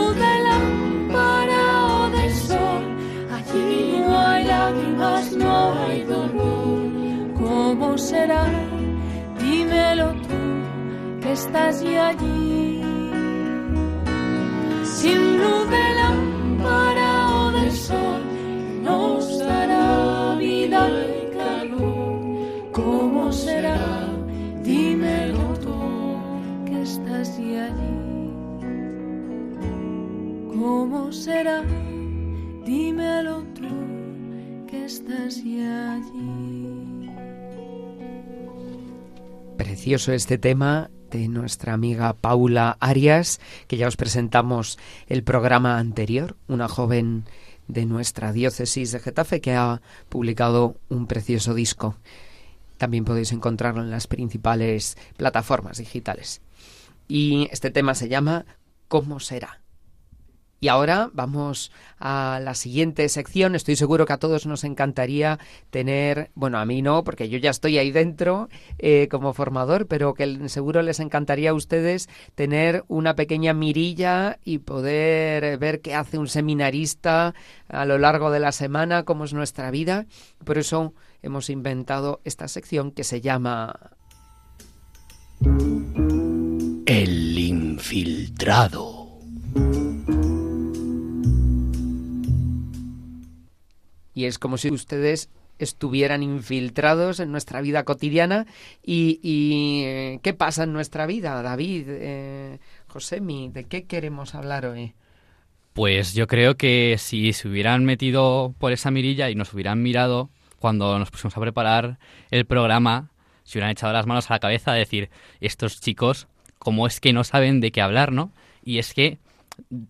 [7.96, 8.46] ¿Cómo será?
[9.40, 10.42] Dímelo tú,
[11.22, 12.82] que estás ya allí.
[14.84, 18.22] Sin luz de lámpara o de sol,
[18.84, 20.90] nos dará vida
[22.74, 23.80] ¿Cómo será?
[24.62, 25.78] Dímelo tú,
[26.66, 28.34] que estás ya allí.
[30.54, 31.64] ¿Cómo será?
[32.66, 33.74] Dímelo tú,
[34.68, 35.42] que estás
[35.96, 36.55] allí.
[39.86, 46.38] Precioso este tema de nuestra amiga Paula Arias, que ya os presentamos el programa anterior,
[46.48, 47.26] una joven
[47.68, 51.98] de nuestra diócesis de Getafe que ha publicado un precioso disco.
[52.80, 56.42] También podéis encontrarlo en las principales plataformas digitales.
[57.08, 58.48] Y este tema se llama
[58.88, 59.65] ¿Cómo será?
[60.66, 63.54] Y ahora vamos a la siguiente sección.
[63.54, 65.38] Estoy seguro que a todos nos encantaría
[65.70, 68.50] tener, bueno, a mí no, porque yo ya estoy ahí dentro
[68.80, 74.58] eh, como formador, pero que seguro les encantaría a ustedes tener una pequeña mirilla y
[74.58, 77.36] poder ver qué hace un seminarista
[77.68, 80.08] a lo largo de la semana, cómo es nuestra vida.
[80.44, 83.92] Por eso hemos inventado esta sección que se llama...
[86.88, 89.95] El infiltrado.《
[94.16, 98.46] y es como si ustedes estuvieran infiltrados en nuestra vida cotidiana
[98.84, 104.94] y, eh, qué pasa en nuestra vida, David, eh, Josemi, ¿de qué queremos hablar hoy?
[105.74, 110.30] Pues yo creo que si se hubieran metido por esa mirilla y nos hubieran mirado
[110.58, 112.00] cuando nos pusimos a preparar
[112.32, 113.12] el programa,
[113.44, 115.10] se hubieran echado las manos a la cabeza a decir,
[115.42, 116.28] estos chicos,
[116.60, 118.32] ¿cómo es que no saben de qué hablar, no?
[118.64, 119.20] Y es que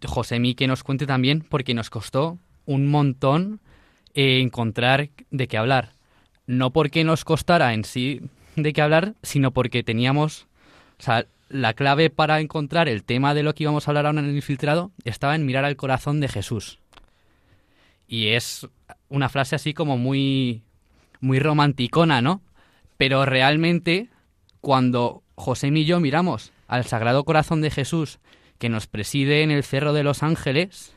[0.03, 3.59] Josemi que nos cuente también, porque nos costó un montón
[4.15, 5.91] eh, encontrar de qué hablar.
[6.47, 8.21] No porque nos costara en sí
[8.55, 10.47] de qué hablar, sino porque teníamos,
[10.99, 14.19] o sea, la clave para encontrar el tema de lo que íbamos a hablar ahora
[14.19, 16.79] en el infiltrado estaba en mirar al corazón de Jesús.
[18.07, 18.67] Y es
[19.09, 20.63] una frase así como muy,
[21.19, 22.41] muy romanticona, ¿no?
[22.97, 24.09] Pero realmente,
[24.61, 28.19] cuando José y yo miramos al Sagrado Corazón de Jesús
[28.57, 30.95] que nos preside en el Cerro de los Ángeles,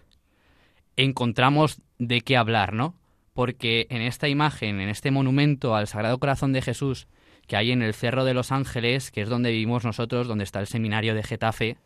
[0.96, 2.94] encontramos de qué hablar, ¿no?
[3.38, 7.06] Porque en esta imagen, en este monumento al Sagrado Corazón de Jesús
[7.46, 10.58] que hay en el Cerro de los Ángeles, que es donde vivimos nosotros, donde está
[10.58, 11.76] el seminario de Getafe,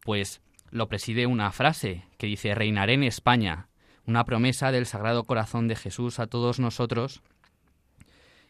[0.00, 0.40] pues
[0.70, 3.68] lo preside una frase que dice reinaré en España,
[4.06, 7.20] una promesa del Sagrado Corazón de Jesús a todos nosotros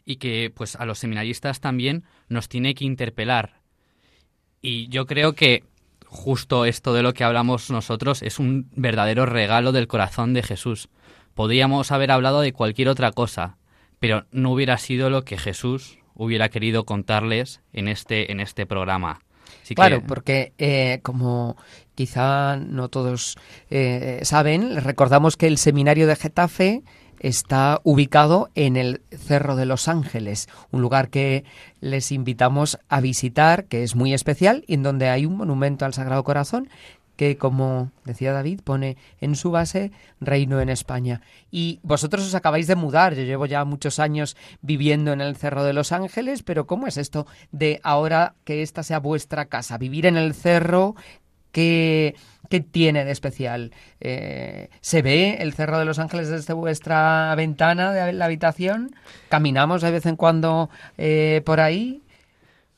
[0.05, 3.59] y que pues a los seminaristas también nos tiene que interpelar.
[4.61, 5.65] Y yo creo que
[6.05, 10.87] justo esto de lo que hablamos nosotros es un verdadero regalo del corazón de Jesús.
[11.37, 13.57] Podríamos haber hablado de cualquier otra cosa,
[13.99, 19.21] pero no hubiera sido lo que Jesús hubiera querido contarles en este, en este programa.
[19.75, 21.55] claro, porque eh, como
[21.93, 23.37] quizá no todos
[23.69, 26.81] eh, saben, recordamos que el seminario de Getafe
[27.19, 31.43] está ubicado en el Cerro de los Ángeles, un lugar que
[31.81, 35.93] les invitamos a visitar, que es muy especial y en donde hay un monumento al
[35.93, 36.67] Sagrado Corazón
[37.17, 39.91] que, como decía David, pone en su base
[40.21, 41.21] Reino en España.
[41.51, 45.65] Y vosotros os acabáis de mudar, yo llevo ya muchos años viviendo en el Cerro
[45.65, 49.77] de los Ángeles, pero ¿cómo es esto de ahora que esta sea vuestra casa?
[49.77, 50.95] Vivir en el cerro,
[51.51, 52.15] ¿Qué,
[52.71, 53.71] tiene de especial?
[53.99, 58.91] Eh, ¿Se ve el Cerro de los Ángeles desde vuestra ventana de la habitación?
[59.29, 62.03] ¿Caminamos de vez en cuando eh, por ahí?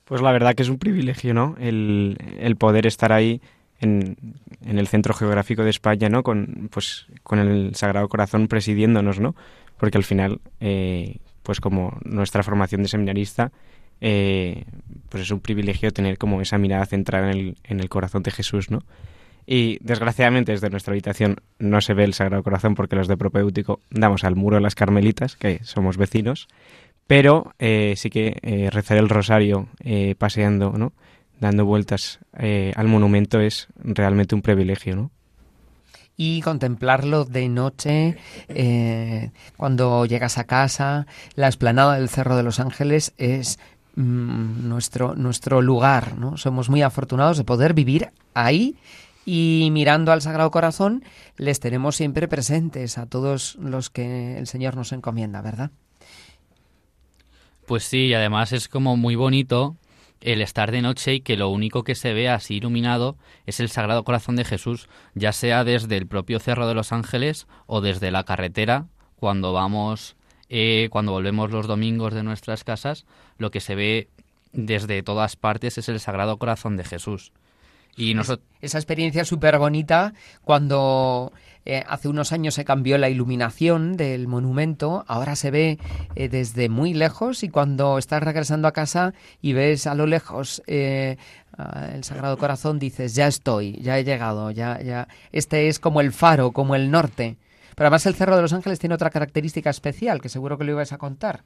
[0.06, 1.56] Pues la verdad que es un privilegio, ¿no?
[1.60, 3.42] El, poder estar ahí
[3.80, 4.18] en,
[4.66, 6.24] el centro geográfico de España, ¿no?
[6.24, 9.36] Con, pues, con el Sagrado Corazón presidiéndonos, ¿no?
[9.78, 13.52] Porque al final, eh, pues como nuestra formación de seminarista
[14.02, 14.64] eh,
[15.10, 18.32] pues es un privilegio tener como esa mirada centrada en el, en el corazón de
[18.32, 18.84] Jesús, ¿no?
[19.46, 23.80] Y desgraciadamente desde nuestra habitación no se ve el Sagrado Corazón porque los de propéutico
[23.90, 26.48] damos al muro de las Carmelitas, que somos vecinos,
[27.08, 29.68] pero eh, sí que eh, rezar el rosario
[30.20, 30.94] paseando, ¿no?
[31.40, 35.12] Dando vueltas al monumento es realmente un privilegio, ¿no?
[36.22, 38.18] y contemplarlo de noche
[39.56, 41.08] cuando llegas a casa.
[41.36, 43.58] La esplanada del Cerro de los Ángeles es
[44.00, 46.18] Mm, nuestro, nuestro lugar.
[46.18, 46.38] ¿no?
[46.38, 48.78] Somos muy afortunados de poder vivir ahí
[49.26, 51.04] y mirando al Sagrado Corazón
[51.36, 55.72] les tenemos siempre presentes a todos los que el Señor nos encomienda, ¿verdad?
[57.66, 59.76] Pues sí, y además es como muy bonito
[60.22, 63.70] el estar de noche y que lo único que se ve así iluminado es el
[63.70, 68.12] Sagrado Corazón de Jesús, ya sea desde el propio Cerro de los Ángeles o desde
[68.12, 70.16] la carretera cuando vamos
[70.50, 73.06] eh, cuando volvemos los domingos de nuestras casas,
[73.38, 74.10] lo que se ve
[74.52, 77.32] desde todas partes es el Sagrado Corazón de Jesús.
[77.96, 78.16] Y
[78.62, 80.14] Esa experiencia súper bonita
[80.44, 81.34] cuando
[81.66, 85.80] eh, hace unos años se cambió la iluminación del monumento, ahora se ve
[86.16, 90.62] eh, desde muy lejos y cuando estás regresando a casa y ves a lo lejos
[90.68, 91.18] el
[92.04, 96.52] Sagrado Corazón dices, ya estoy, ya he llegado, ya, ya, este es como el faro,
[96.52, 97.38] como el norte.
[97.76, 100.72] Pero además el Cerro de los Ángeles tiene otra característica especial, que seguro que lo
[100.72, 101.44] ibas a contar.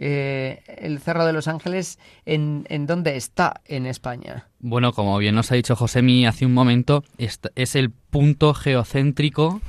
[0.00, 4.46] Eh, el Cerro de los Ángeles, ¿en, ¿en, dónde está en España?
[4.60, 9.60] Bueno, como bien nos ha dicho Josemi hace un momento, es el punto geocéntrico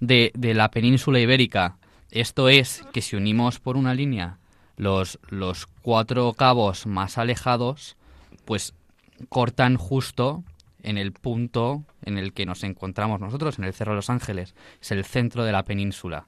[0.00, 1.76] de, de, la península ibérica.
[2.10, 4.38] Esto es que si unimos por una línea
[4.76, 7.96] los, los cuatro cabos más alejados,
[8.46, 8.72] pues
[9.28, 10.42] cortan justo
[10.82, 14.54] en el punto en el que nos encontramos nosotros, en el Cerro de los Ángeles.
[14.80, 16.26] Es el centro de la península.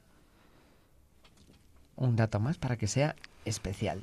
[1.96, 3.16] Un dato más para que sea
[3.48, 4.02] especial.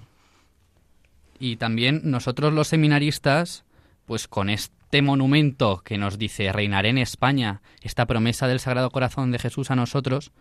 [1.40, 3.66] Y también nosotros los seminaristas,
[4.06, 9.32] pues con este monumento que nos dice reinaré en España, esta promesa del Sagrado Corazón
[9.32, 10.32] de Jesús a nosotros,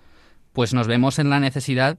[0.52, 1.98] pues nos vemos en la necesidad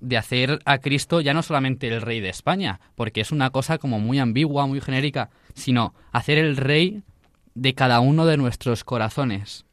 [0.00, 3.78] de hacer a Cristo ya no solamente el rey de España, porque es una cosa
[3.78, 7.02] como muy ambigua, muy genérica, sino hacer el rey
[7.54, 9.64] de cada uno de nuestros corazones.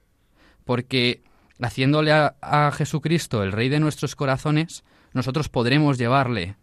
[0.64, 1.24] Porque
[1.60, 6.56] haciéndole a, a Jesucristo el Rey de nuestros corazones, nosotros podremos llevarle,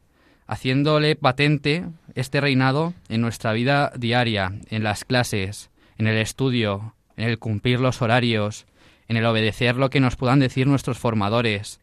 [0.48, 1.84] haciéndole patente
[2.14, 7.78] este reinado en nuestra vida diaria, en las clases, en el estudio, en el cumplir
[7.78, 8.66] los horarios,
[9.06, 11.80] en el obedecer lo que nos puedan decir nuestros formadores.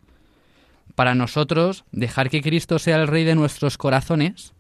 [0.96, 4.54] Para nosotros, dejar que Cristo sea el Rey de nuestros corazones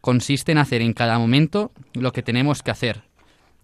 [0.00, 3.04] consiste en hacer en cada momento lo que tenemos que hacer.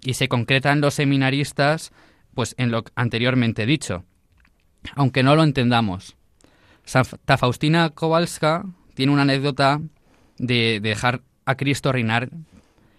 [0.02, 1.92] Y se concretan los seminaristas,
[2.34, 4.04] pues en lo anteriormente dicho,
[4.94, 6.16] aunque no lo entendamos.
[6.84, 8.64] Santa Faustina Kowalska
[8.98, 9.80] tiene una anécdota
[10.38, 12.30] de dejar a Cristo reinar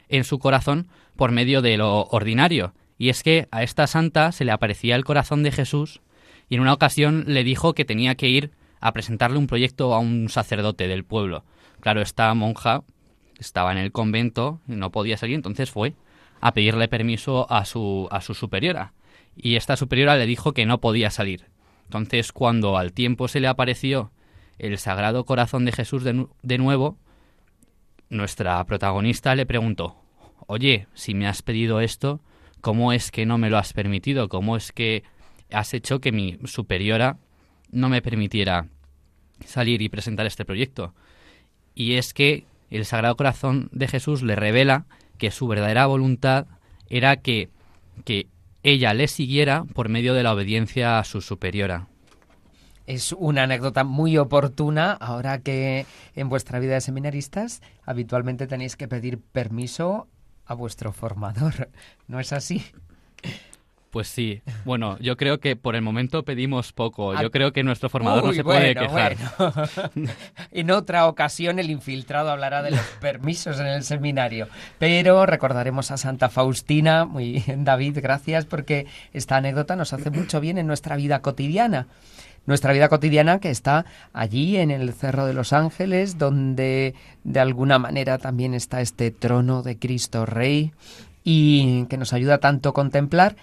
[0.08, 0.88] en su corazón
[1.18, 2.74] por medio de lo ordinario.
[2.97, 6.00] Y es que a esta santa se le aparecía el corazón de Jesús
[6.47, 10.00] y en una ocasión le dijo que tenía que ir a presentarle un proyecto a
[10.00, 11.43] un sacerdote del pueblo.
[11.82, 12.84] Claro, esta monja
[13.38, 15.95] estaba en el convento y no podía salir, entonces fue
[16.39, 18.93] a pedirle permiso a su, a su superiora.
[19.36, 21.47] Y esta superiora le dijo que no podía salir.
[21.88, 24.14] Entonces, cuando al tiempo se le apareció
[24.60, 26.97] el Sagrado Corazón de Jesús de, de nuevo,
[28.10, 29.95] nuestra protagonista le preguntó,
[30.47, 32.22] oye, si me has pedido esto,
[32.62, 34.30] ¿cómo es que no me lo has permitido?
[34.30, 35.03] ¿Cómo es que
[35.51, 37.18] has hecho que mi superiora
[37.72, 38.68] no me permitiera
[39.45, 40.93] salir y presentar este proyecto?
[41.74, 44.86] Y es que el Sagrado Corazón de Jesús le revela
[45.18, 46.47] que su verdadera voluntad
[46.89, 47.49] era que,
[48.05, 48.28] que
[48.64, 51.88] ella le siguiera por medio de la obediencia a su superiora.
[52.90, 55.86] Es una anécdota muy oportuna ahora que
[56.16, 60.08] en vuestra vida de seminaristas habitualmente tenéis que pedir permiso
[60.48, 61.70] a vuestro formador.
[62.08, 62.66] ¿No es así?
[63.92, 64.42] Pues sí.
[64.66, 67.12] Bueno, yo creo que por el momento pedimos poco.
[67.12, 69.18] Ah, Yo creo que nuestro formador no se puede quejar.
[69.38, 69.54] bueno.
[70.52, 74.48] en otra ocasión el infiltrado hablará de los permisos en el seminario.
[74.80, 77.06] Pero recordaremos a Santa Faustina.
[77.06, 81.88] Muy bien, David, gracias porque esta anécdota nos hace mucho bien en nuestra vida cotidiana.
[82.50, 87.78] Nuestra vida cotidiana que está allí en el Cerro de los Ángeles, donde de alguna
[87.78, 90.72] manera también está este trono de Cristo Rey
[91.24, 93.36] y que nos ayuda tanto a contemplar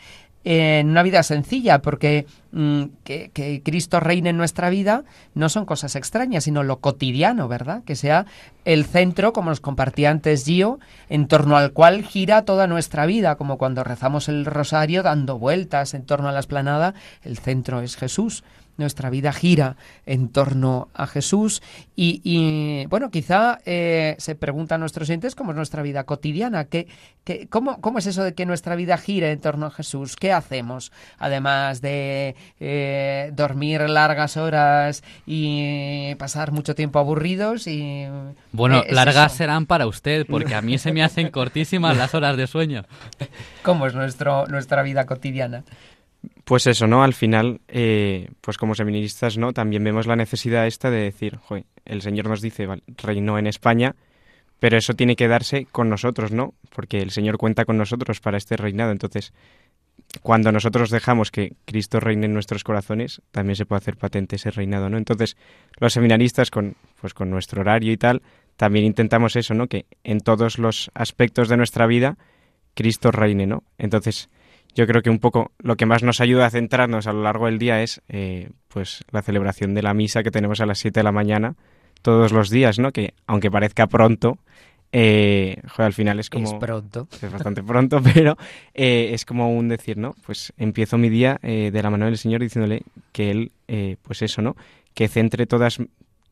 [0.43, 5.05] en una vida sencilla, porque mm, que, que Cristo reine en nuestra vida
[5.35, 7.85] no son cosas extrañas, sino lo cotidiano, ¿verdad?
[7.85, 8.27] Que sea
[8.65, 13.37] el centro, como nos compartía antes Gio, en torno al cual gira toda nuestra vida,
[13.37, 17.95] como cuando rezamos el rosario dando vueltas en torno a la esplanada, el centro es
[17.95, 18.43] Jesús.
[18.77, 21.63] Nuestra vida gira en torno a Jesús
[21.95, 26.87] y, y, bueno, quizá eh, se preguntan nuestros oyentes cómo es nuestra vida cotidiana, ¿Qué,
[27.25, 30.17] qué, cómo, ¿cómo es eso de que nuestra vida gire en torno a Jesús?
[30.17, 30.93] ¿Qué hacemos?
[31.19, 38.07] Además de eh, dormir largas horas y pasar mucho tiempo aburridos y...
[38.53, 39.39] Bueno, eh, es largas eso.
[39.39, 42.85] serán para usted, porque a mí se me hacen cortísimas las horas de sueño.
[43.63, 45.65] ¿Cómo es nuestro, nuestra vida cotidiana?
[46.47, 47.03] Pues eso, ¿no?
[47.03, 49.53] Al final, eh, pues como seminaristas, ¿no?
[49.53, 53.49] También vemos la necesidad esta de decir, joder, el Señor nos dice, vale, reinó en
[53.49, 53.97] España,
[54.61, 56.55] pero eso tiene que darse con nosotros, ¿no?
[56.73, 58.93] Porque el Señor cuenta con nosotros para este reinado.
[58.93, 59.33] Entonces,
[60.23, 64.53] cuando nosotros dejamos que Cristo reine en nuestros corazones, también se puede hacer patente ese
[64.53, 64.99] reinado, ¿no?
[64.99, 65.37] Entonces,
[65.81, 68.23] los seminaristas, con, pues con nuestro horario y tal,
[68.57, 69.67] también intentamos eso, ¿no?
[69.67, 72.17] Que en todos los aspectos de nuestra vida,
[72.75, 73.65] Cristo reine, ¿no?
[73.79, 74.31] Entonces,
[74.77, 77.47] yo creo que un poco lo que más nos ayuda a centrarnos a lo largo
[77.47, 81.01] del día es eh, pues la celebración de la misa que tenemos a las 7
[81.01, 81.57] de la mañana
[82.03, 82.93] todos los días, ¿no?
[82.93, 84.39] Que aunque parezca pronto,
[84.93, 86.45] eh, joder, al final es como...
[86.45, 87.09] Es pronto.
[87.11, 88.37] Es bastante pronto, pero
[88.75, 90.15] eh, es como un decir, ¿no?
[90.25, 94.21] Pues empiezo mi día eh, de la mano del Señor diciéndole que Él, eh, pues
[94.21, 94.57] eso, ¿no?
[94.93, 95.79] Que centre todas,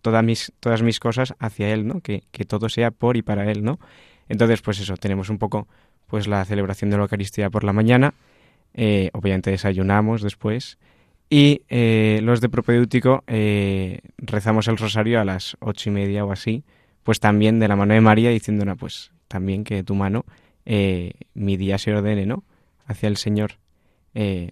[0.03, 2.01] todas, mis, todas mis cosas hacia Él, ¿no?
[2.01, 3.81] Que, que todo sea por y para Él, ¿no?
[4.29, 5.67] Entonces, pues eso, tenemos un poco
[6.07, 8.15] pues la celebración de la Eucaristía por la mañana,
[8.75, 10.79] eh, obviamente desayunamos después
[11.31, 16.33] y eh, los de propedéutico eh, rezamos el rosario a las ocho y media o
[16.33, 16.65] así,
[17.03, 20.25] pues también de la mano de María diciendo, no, pues también que de tu mano
[21.35, 22.43] mi día se ordene, ¿no?
[22.87, 23.59] Hacia el Señor.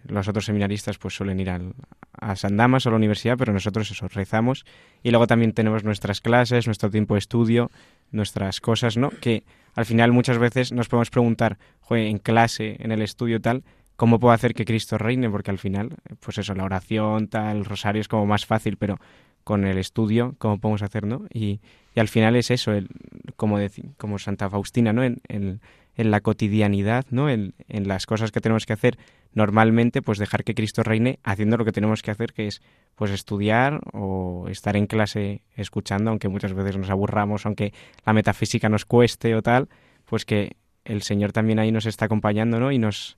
[0.06, 1.72] Los otros seminaristas pues suelen ir al,
[2.12, 4.64] a San Damas o a la universidad, pero nosotros eso, rezamos
[5.02, 7.70] y luego también tenemos nuestras clases, nuestro tiempo de estudio,
[8.10, 9.10] nuestras cosas, ¿no?
[9.10, 9.44] Que
[9.74, 13.64] al final muchas veces nos podemos preguntar, joder, en clase, en el estudio tal,
[13.96, 15.30] ¿cómo puedo hacer que Cristo reine?
[15.30, 15.90] Porque al final,
[16.20, 18.98] pues eso, la oración, tal, el rosario es como más fácil, pero
[19.44, 21.26] con el estudio, ¿cómo podemos hacer, no?
[21.32, 21.60] Y,
[21.94, 22.88] y al final es eso, el,
[23.36, 25.02] como, deci- como Santa Faustina, ¿no?
[25.02, 25.60] En, en,
[25.96, 27.28] en la cotidianidad, ¿no?
[27.28, 28.98] En, en las cosas que tenemos que hacer
[29.34, 32.62] normalmente, pues dejar que Cristo reine haciendo lo que tenemos que hacer, que es
[32.94, 37.72] pues estudiar o estar en clase escuchando, aunque muchas veces nos aburramos, aunque
[38.06, 39.68] la metafísica nos cueste o tal,
[40.04, 42.70] pues que el Señor también ahí nos está acompañando, ¿no?
[42.72, 43.16] Y nos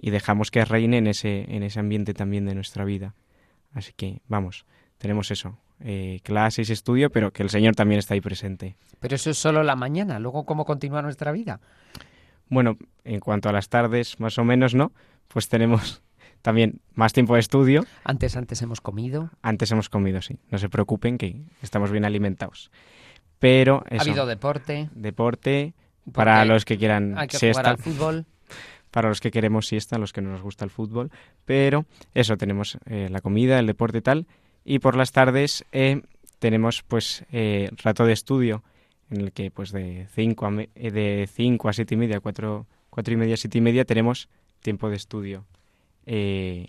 [0.00, 3.14] y dejamos que reine en ese, en ese ambiente también de nuestra vida.
[3.72, 4.64] Así que vamos,
[4.98, 8.76] tenemos eso, eh, clases, estudio, pero que el Señor también está ahí presente.
[9.00, 11.60] Pero eso es solo la mañana, luego cómo continúa nuestra vida.
[12.48, 14.92] Bueno, en cuanto a las tardes, más o menos, ¿no?
[15.28, 16.02] Pues tenemos
[16.42, 17.84] también más tiempo de estudio.
[18.04, 19.30] Antes, antes hemos comido.
[19.42, 20.38] Antes hemos comido, sí.
[20.50, 22.70] No se preocupen que estamos bien alimentados.
[23.38, 24.88] Pero eso, Ha habido deporte.
[24.94, 25.74] deporte
[26.12, 27.60] para los que quieran Hay que siesta.
[27.60, 28.26] jugar al fútbol.
[28.90, 31.10] Para los que queremos siesta, los que no nos gusta el fútbol.
[31.44, 34.26] Pero eso, tenemos eh, la comida, el deporte y tal.
[34.68, 36.02] Y por las tardes eh,
[36.38, 38.62] tenemos pues eh, rato de estudio
[39.10, 42.66] en el que pues de 5 a, eh, de cinco a 7 y media, 4,
[42.90, 44.28] cuatro y media, 7 y media tenemos
[44.60, 45.46] tiempo de estudio.
[46.04, 46.66] en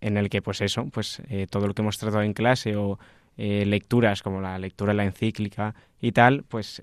[0.00, 2.98] el que pues eso, pues todo lo que hemos tratado en clase o
[3.36, 6.82] lecturas como la lectura de la encíclica y tal, pues,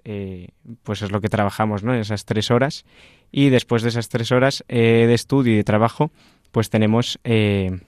[0.84, 1.96] pues es lo que trabajamos, ¿no?
[1.96, 2.86] En esas tres horas.
[3.32, 6.12] Y después de esas tres horas eh, de estudio y de trabajo,
[6.52, 7.80] pues tenemos eh,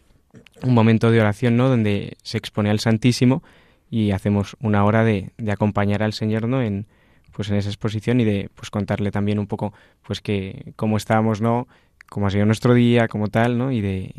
[0.63, 1.69] un momento de oración, ¿no?
[1.69, 3.43] Donde se expone al Santísimo
[3.89, 6.61] y hacemos una hora de, de acompañar al Señor, ¿no?
[6.61, 6.87] En,
[7.33, 9.73] pues en esa exposición y de pues contarle también un poco
[10.05, 11.67] pues que cómo estábamos, ¿no?
[12.09, 13.71] Cómo ha sido nuestro día, como tal, ¿no?
[13.71, 14.13] Y de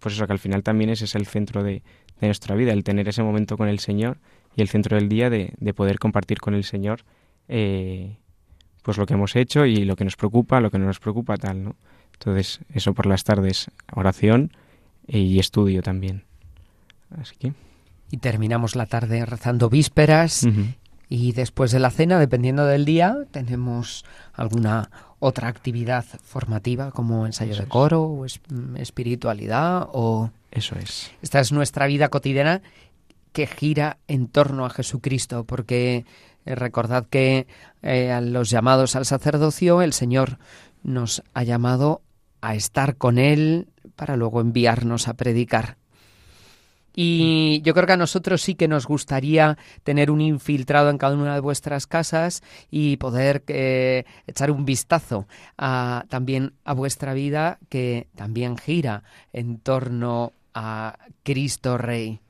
[0.00, 1.82] pues eso que al final también ese es el centro de,
[2.20, 4.18] nuestra vida, el tener ese momento con el Señor
[4.54, 7.02] y el centro del día de, de poder compartir con el Señor
[7.48, 8.16] eh,
[8.82, 11.36] pues lo que hemos hecho y lo que nos preocupa, lo que no nos preocupa,
[11.36, 11.76] tal, ¿no?
[12.14, 14.52] Entonces, eso por las tardes, oración
[15.06, 16.24] y estudio también.
[17.20, 17.52] Así que...
[18.10, 20.46] Y terminamos la tarde rezando vísperas.
[21.08, 27.54] Y después de la cena, dependiendo del día, tenemos alguna otra actividad formativa como ensayo
[27.56, 30.30] de coro o es- mm, espiritualidad o...
[30.50, 31.10] Eso es.
[31.22, 32.60] Esta es nuestra vida cotidiana
[33.32, 36.04] que gira en torno a Jesucristo, porque
[36.44, 37.46] eh, recordad que
[37.82, 40.38] eh, a los llamados al sacerdocio el Señor
[40.82, 42.02] nos ha llamado
[42.40, 45.76] a estar con Él para luego enviarnos a predicar.
[46.94, 51.16] Y yo creo que a nosotros sí que nos gustaría tener un infiltrado en cada
[51.16, 55.26] una de vuestras casas y poder eh, echar un vistazo
[55.56, 62.20] también a vuestra vida que también gira en torno a Cristo Rey.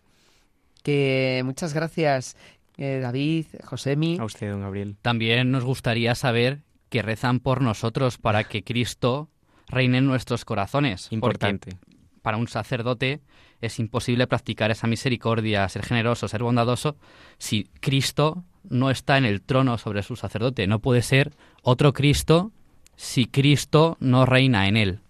[0.83, 2.37] Que muchas gracias,
[2.77, 4.19] eh, David, Josemi.
[4.19, 4.97] A usted, don Gabriel.
[5.03, 9.29] También nos gustaría saber que rezan por nosotros para que Cristo
[9.69, 11.09] reine en nuestros corazones.
[11.09, 11.77] porque Importante.
[12.23, 13.21] para un sacerdote
[13.61, 16.97] es imposible practicar esa misericordia, ser generoso, ser bondadoso,
[17.39, 20.67] si Cristo no está en el trono sobre su sacerdote.
[20.67, 22.53] No puede ser otro Cristo
[22.97, 25.01] si Cristo no reina en él.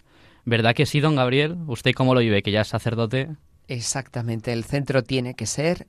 [0.44, 1.56] ¿Verdad que sí, don Gabriel?
[1.66, 3.28] ¿Usted cómo lo vive, que ya es sacerdote?
[3.68, 5.86] Exactamente, el centro tiene que ser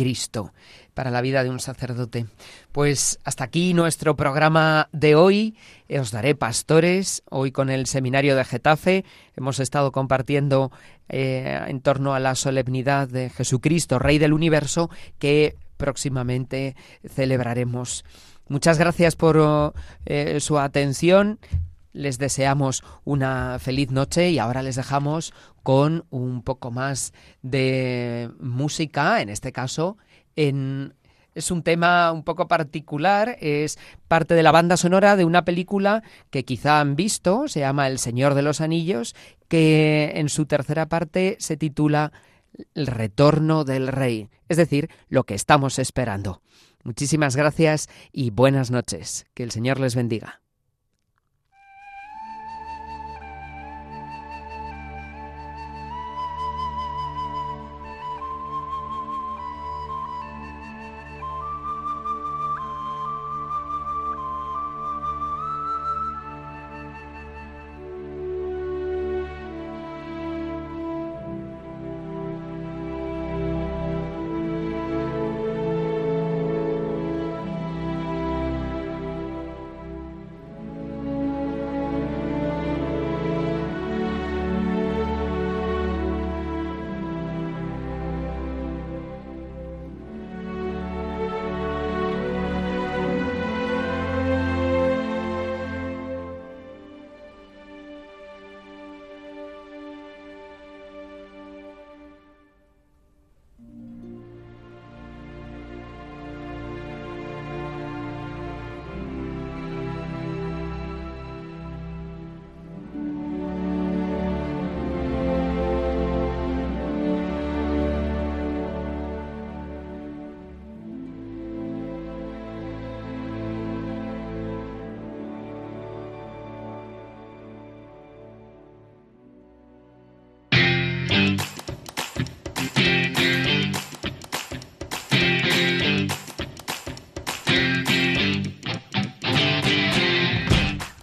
[0.00, 0.54] Cristo
[0.94, 2.24] para la vida de un sacerdote.
[2.72, 5.58] Pues hasta aquí nuestro programa de hoy.
[5.90, 7.22] Os daré pastores.
[7.28, 9.04] Hoy con el seminario de Getafe
[9.36, 10.72] hemos estado compartiendo
[11.10, 14.88] eh, en torno a la solemnidad de Jesucristo, Rey del Universo,
[15.18, 16.76] que próximamente
[17.06, 18.06] celebraremos.
[18.48, 19.74] Muchas gracias por
[20.06, 21.38] eh, su atención.
[21.92, 25.32] Les deseamos una feliz noche y ahora les dejamos
[25.62, 27.12] con un poco más
[27.42, 29.96] de música, en este caso,
[30.36, 33.78] es un tema un poco particular, es
[34.08, 37.98] parte de la banda sonora de una película que quizá han visto, se llama El
[37.98, 39.14] Señor de los Anillos,
[39.48, 42.12] que en su tercera parte se titula
[42.74, 46.42] El Retorno del Rey, es decir, lo que estamos esperando.
[46.82, 49.26] Muchísimas gracias y buenas noches.
[49.34, 50.40] Que el Señor les bendiga.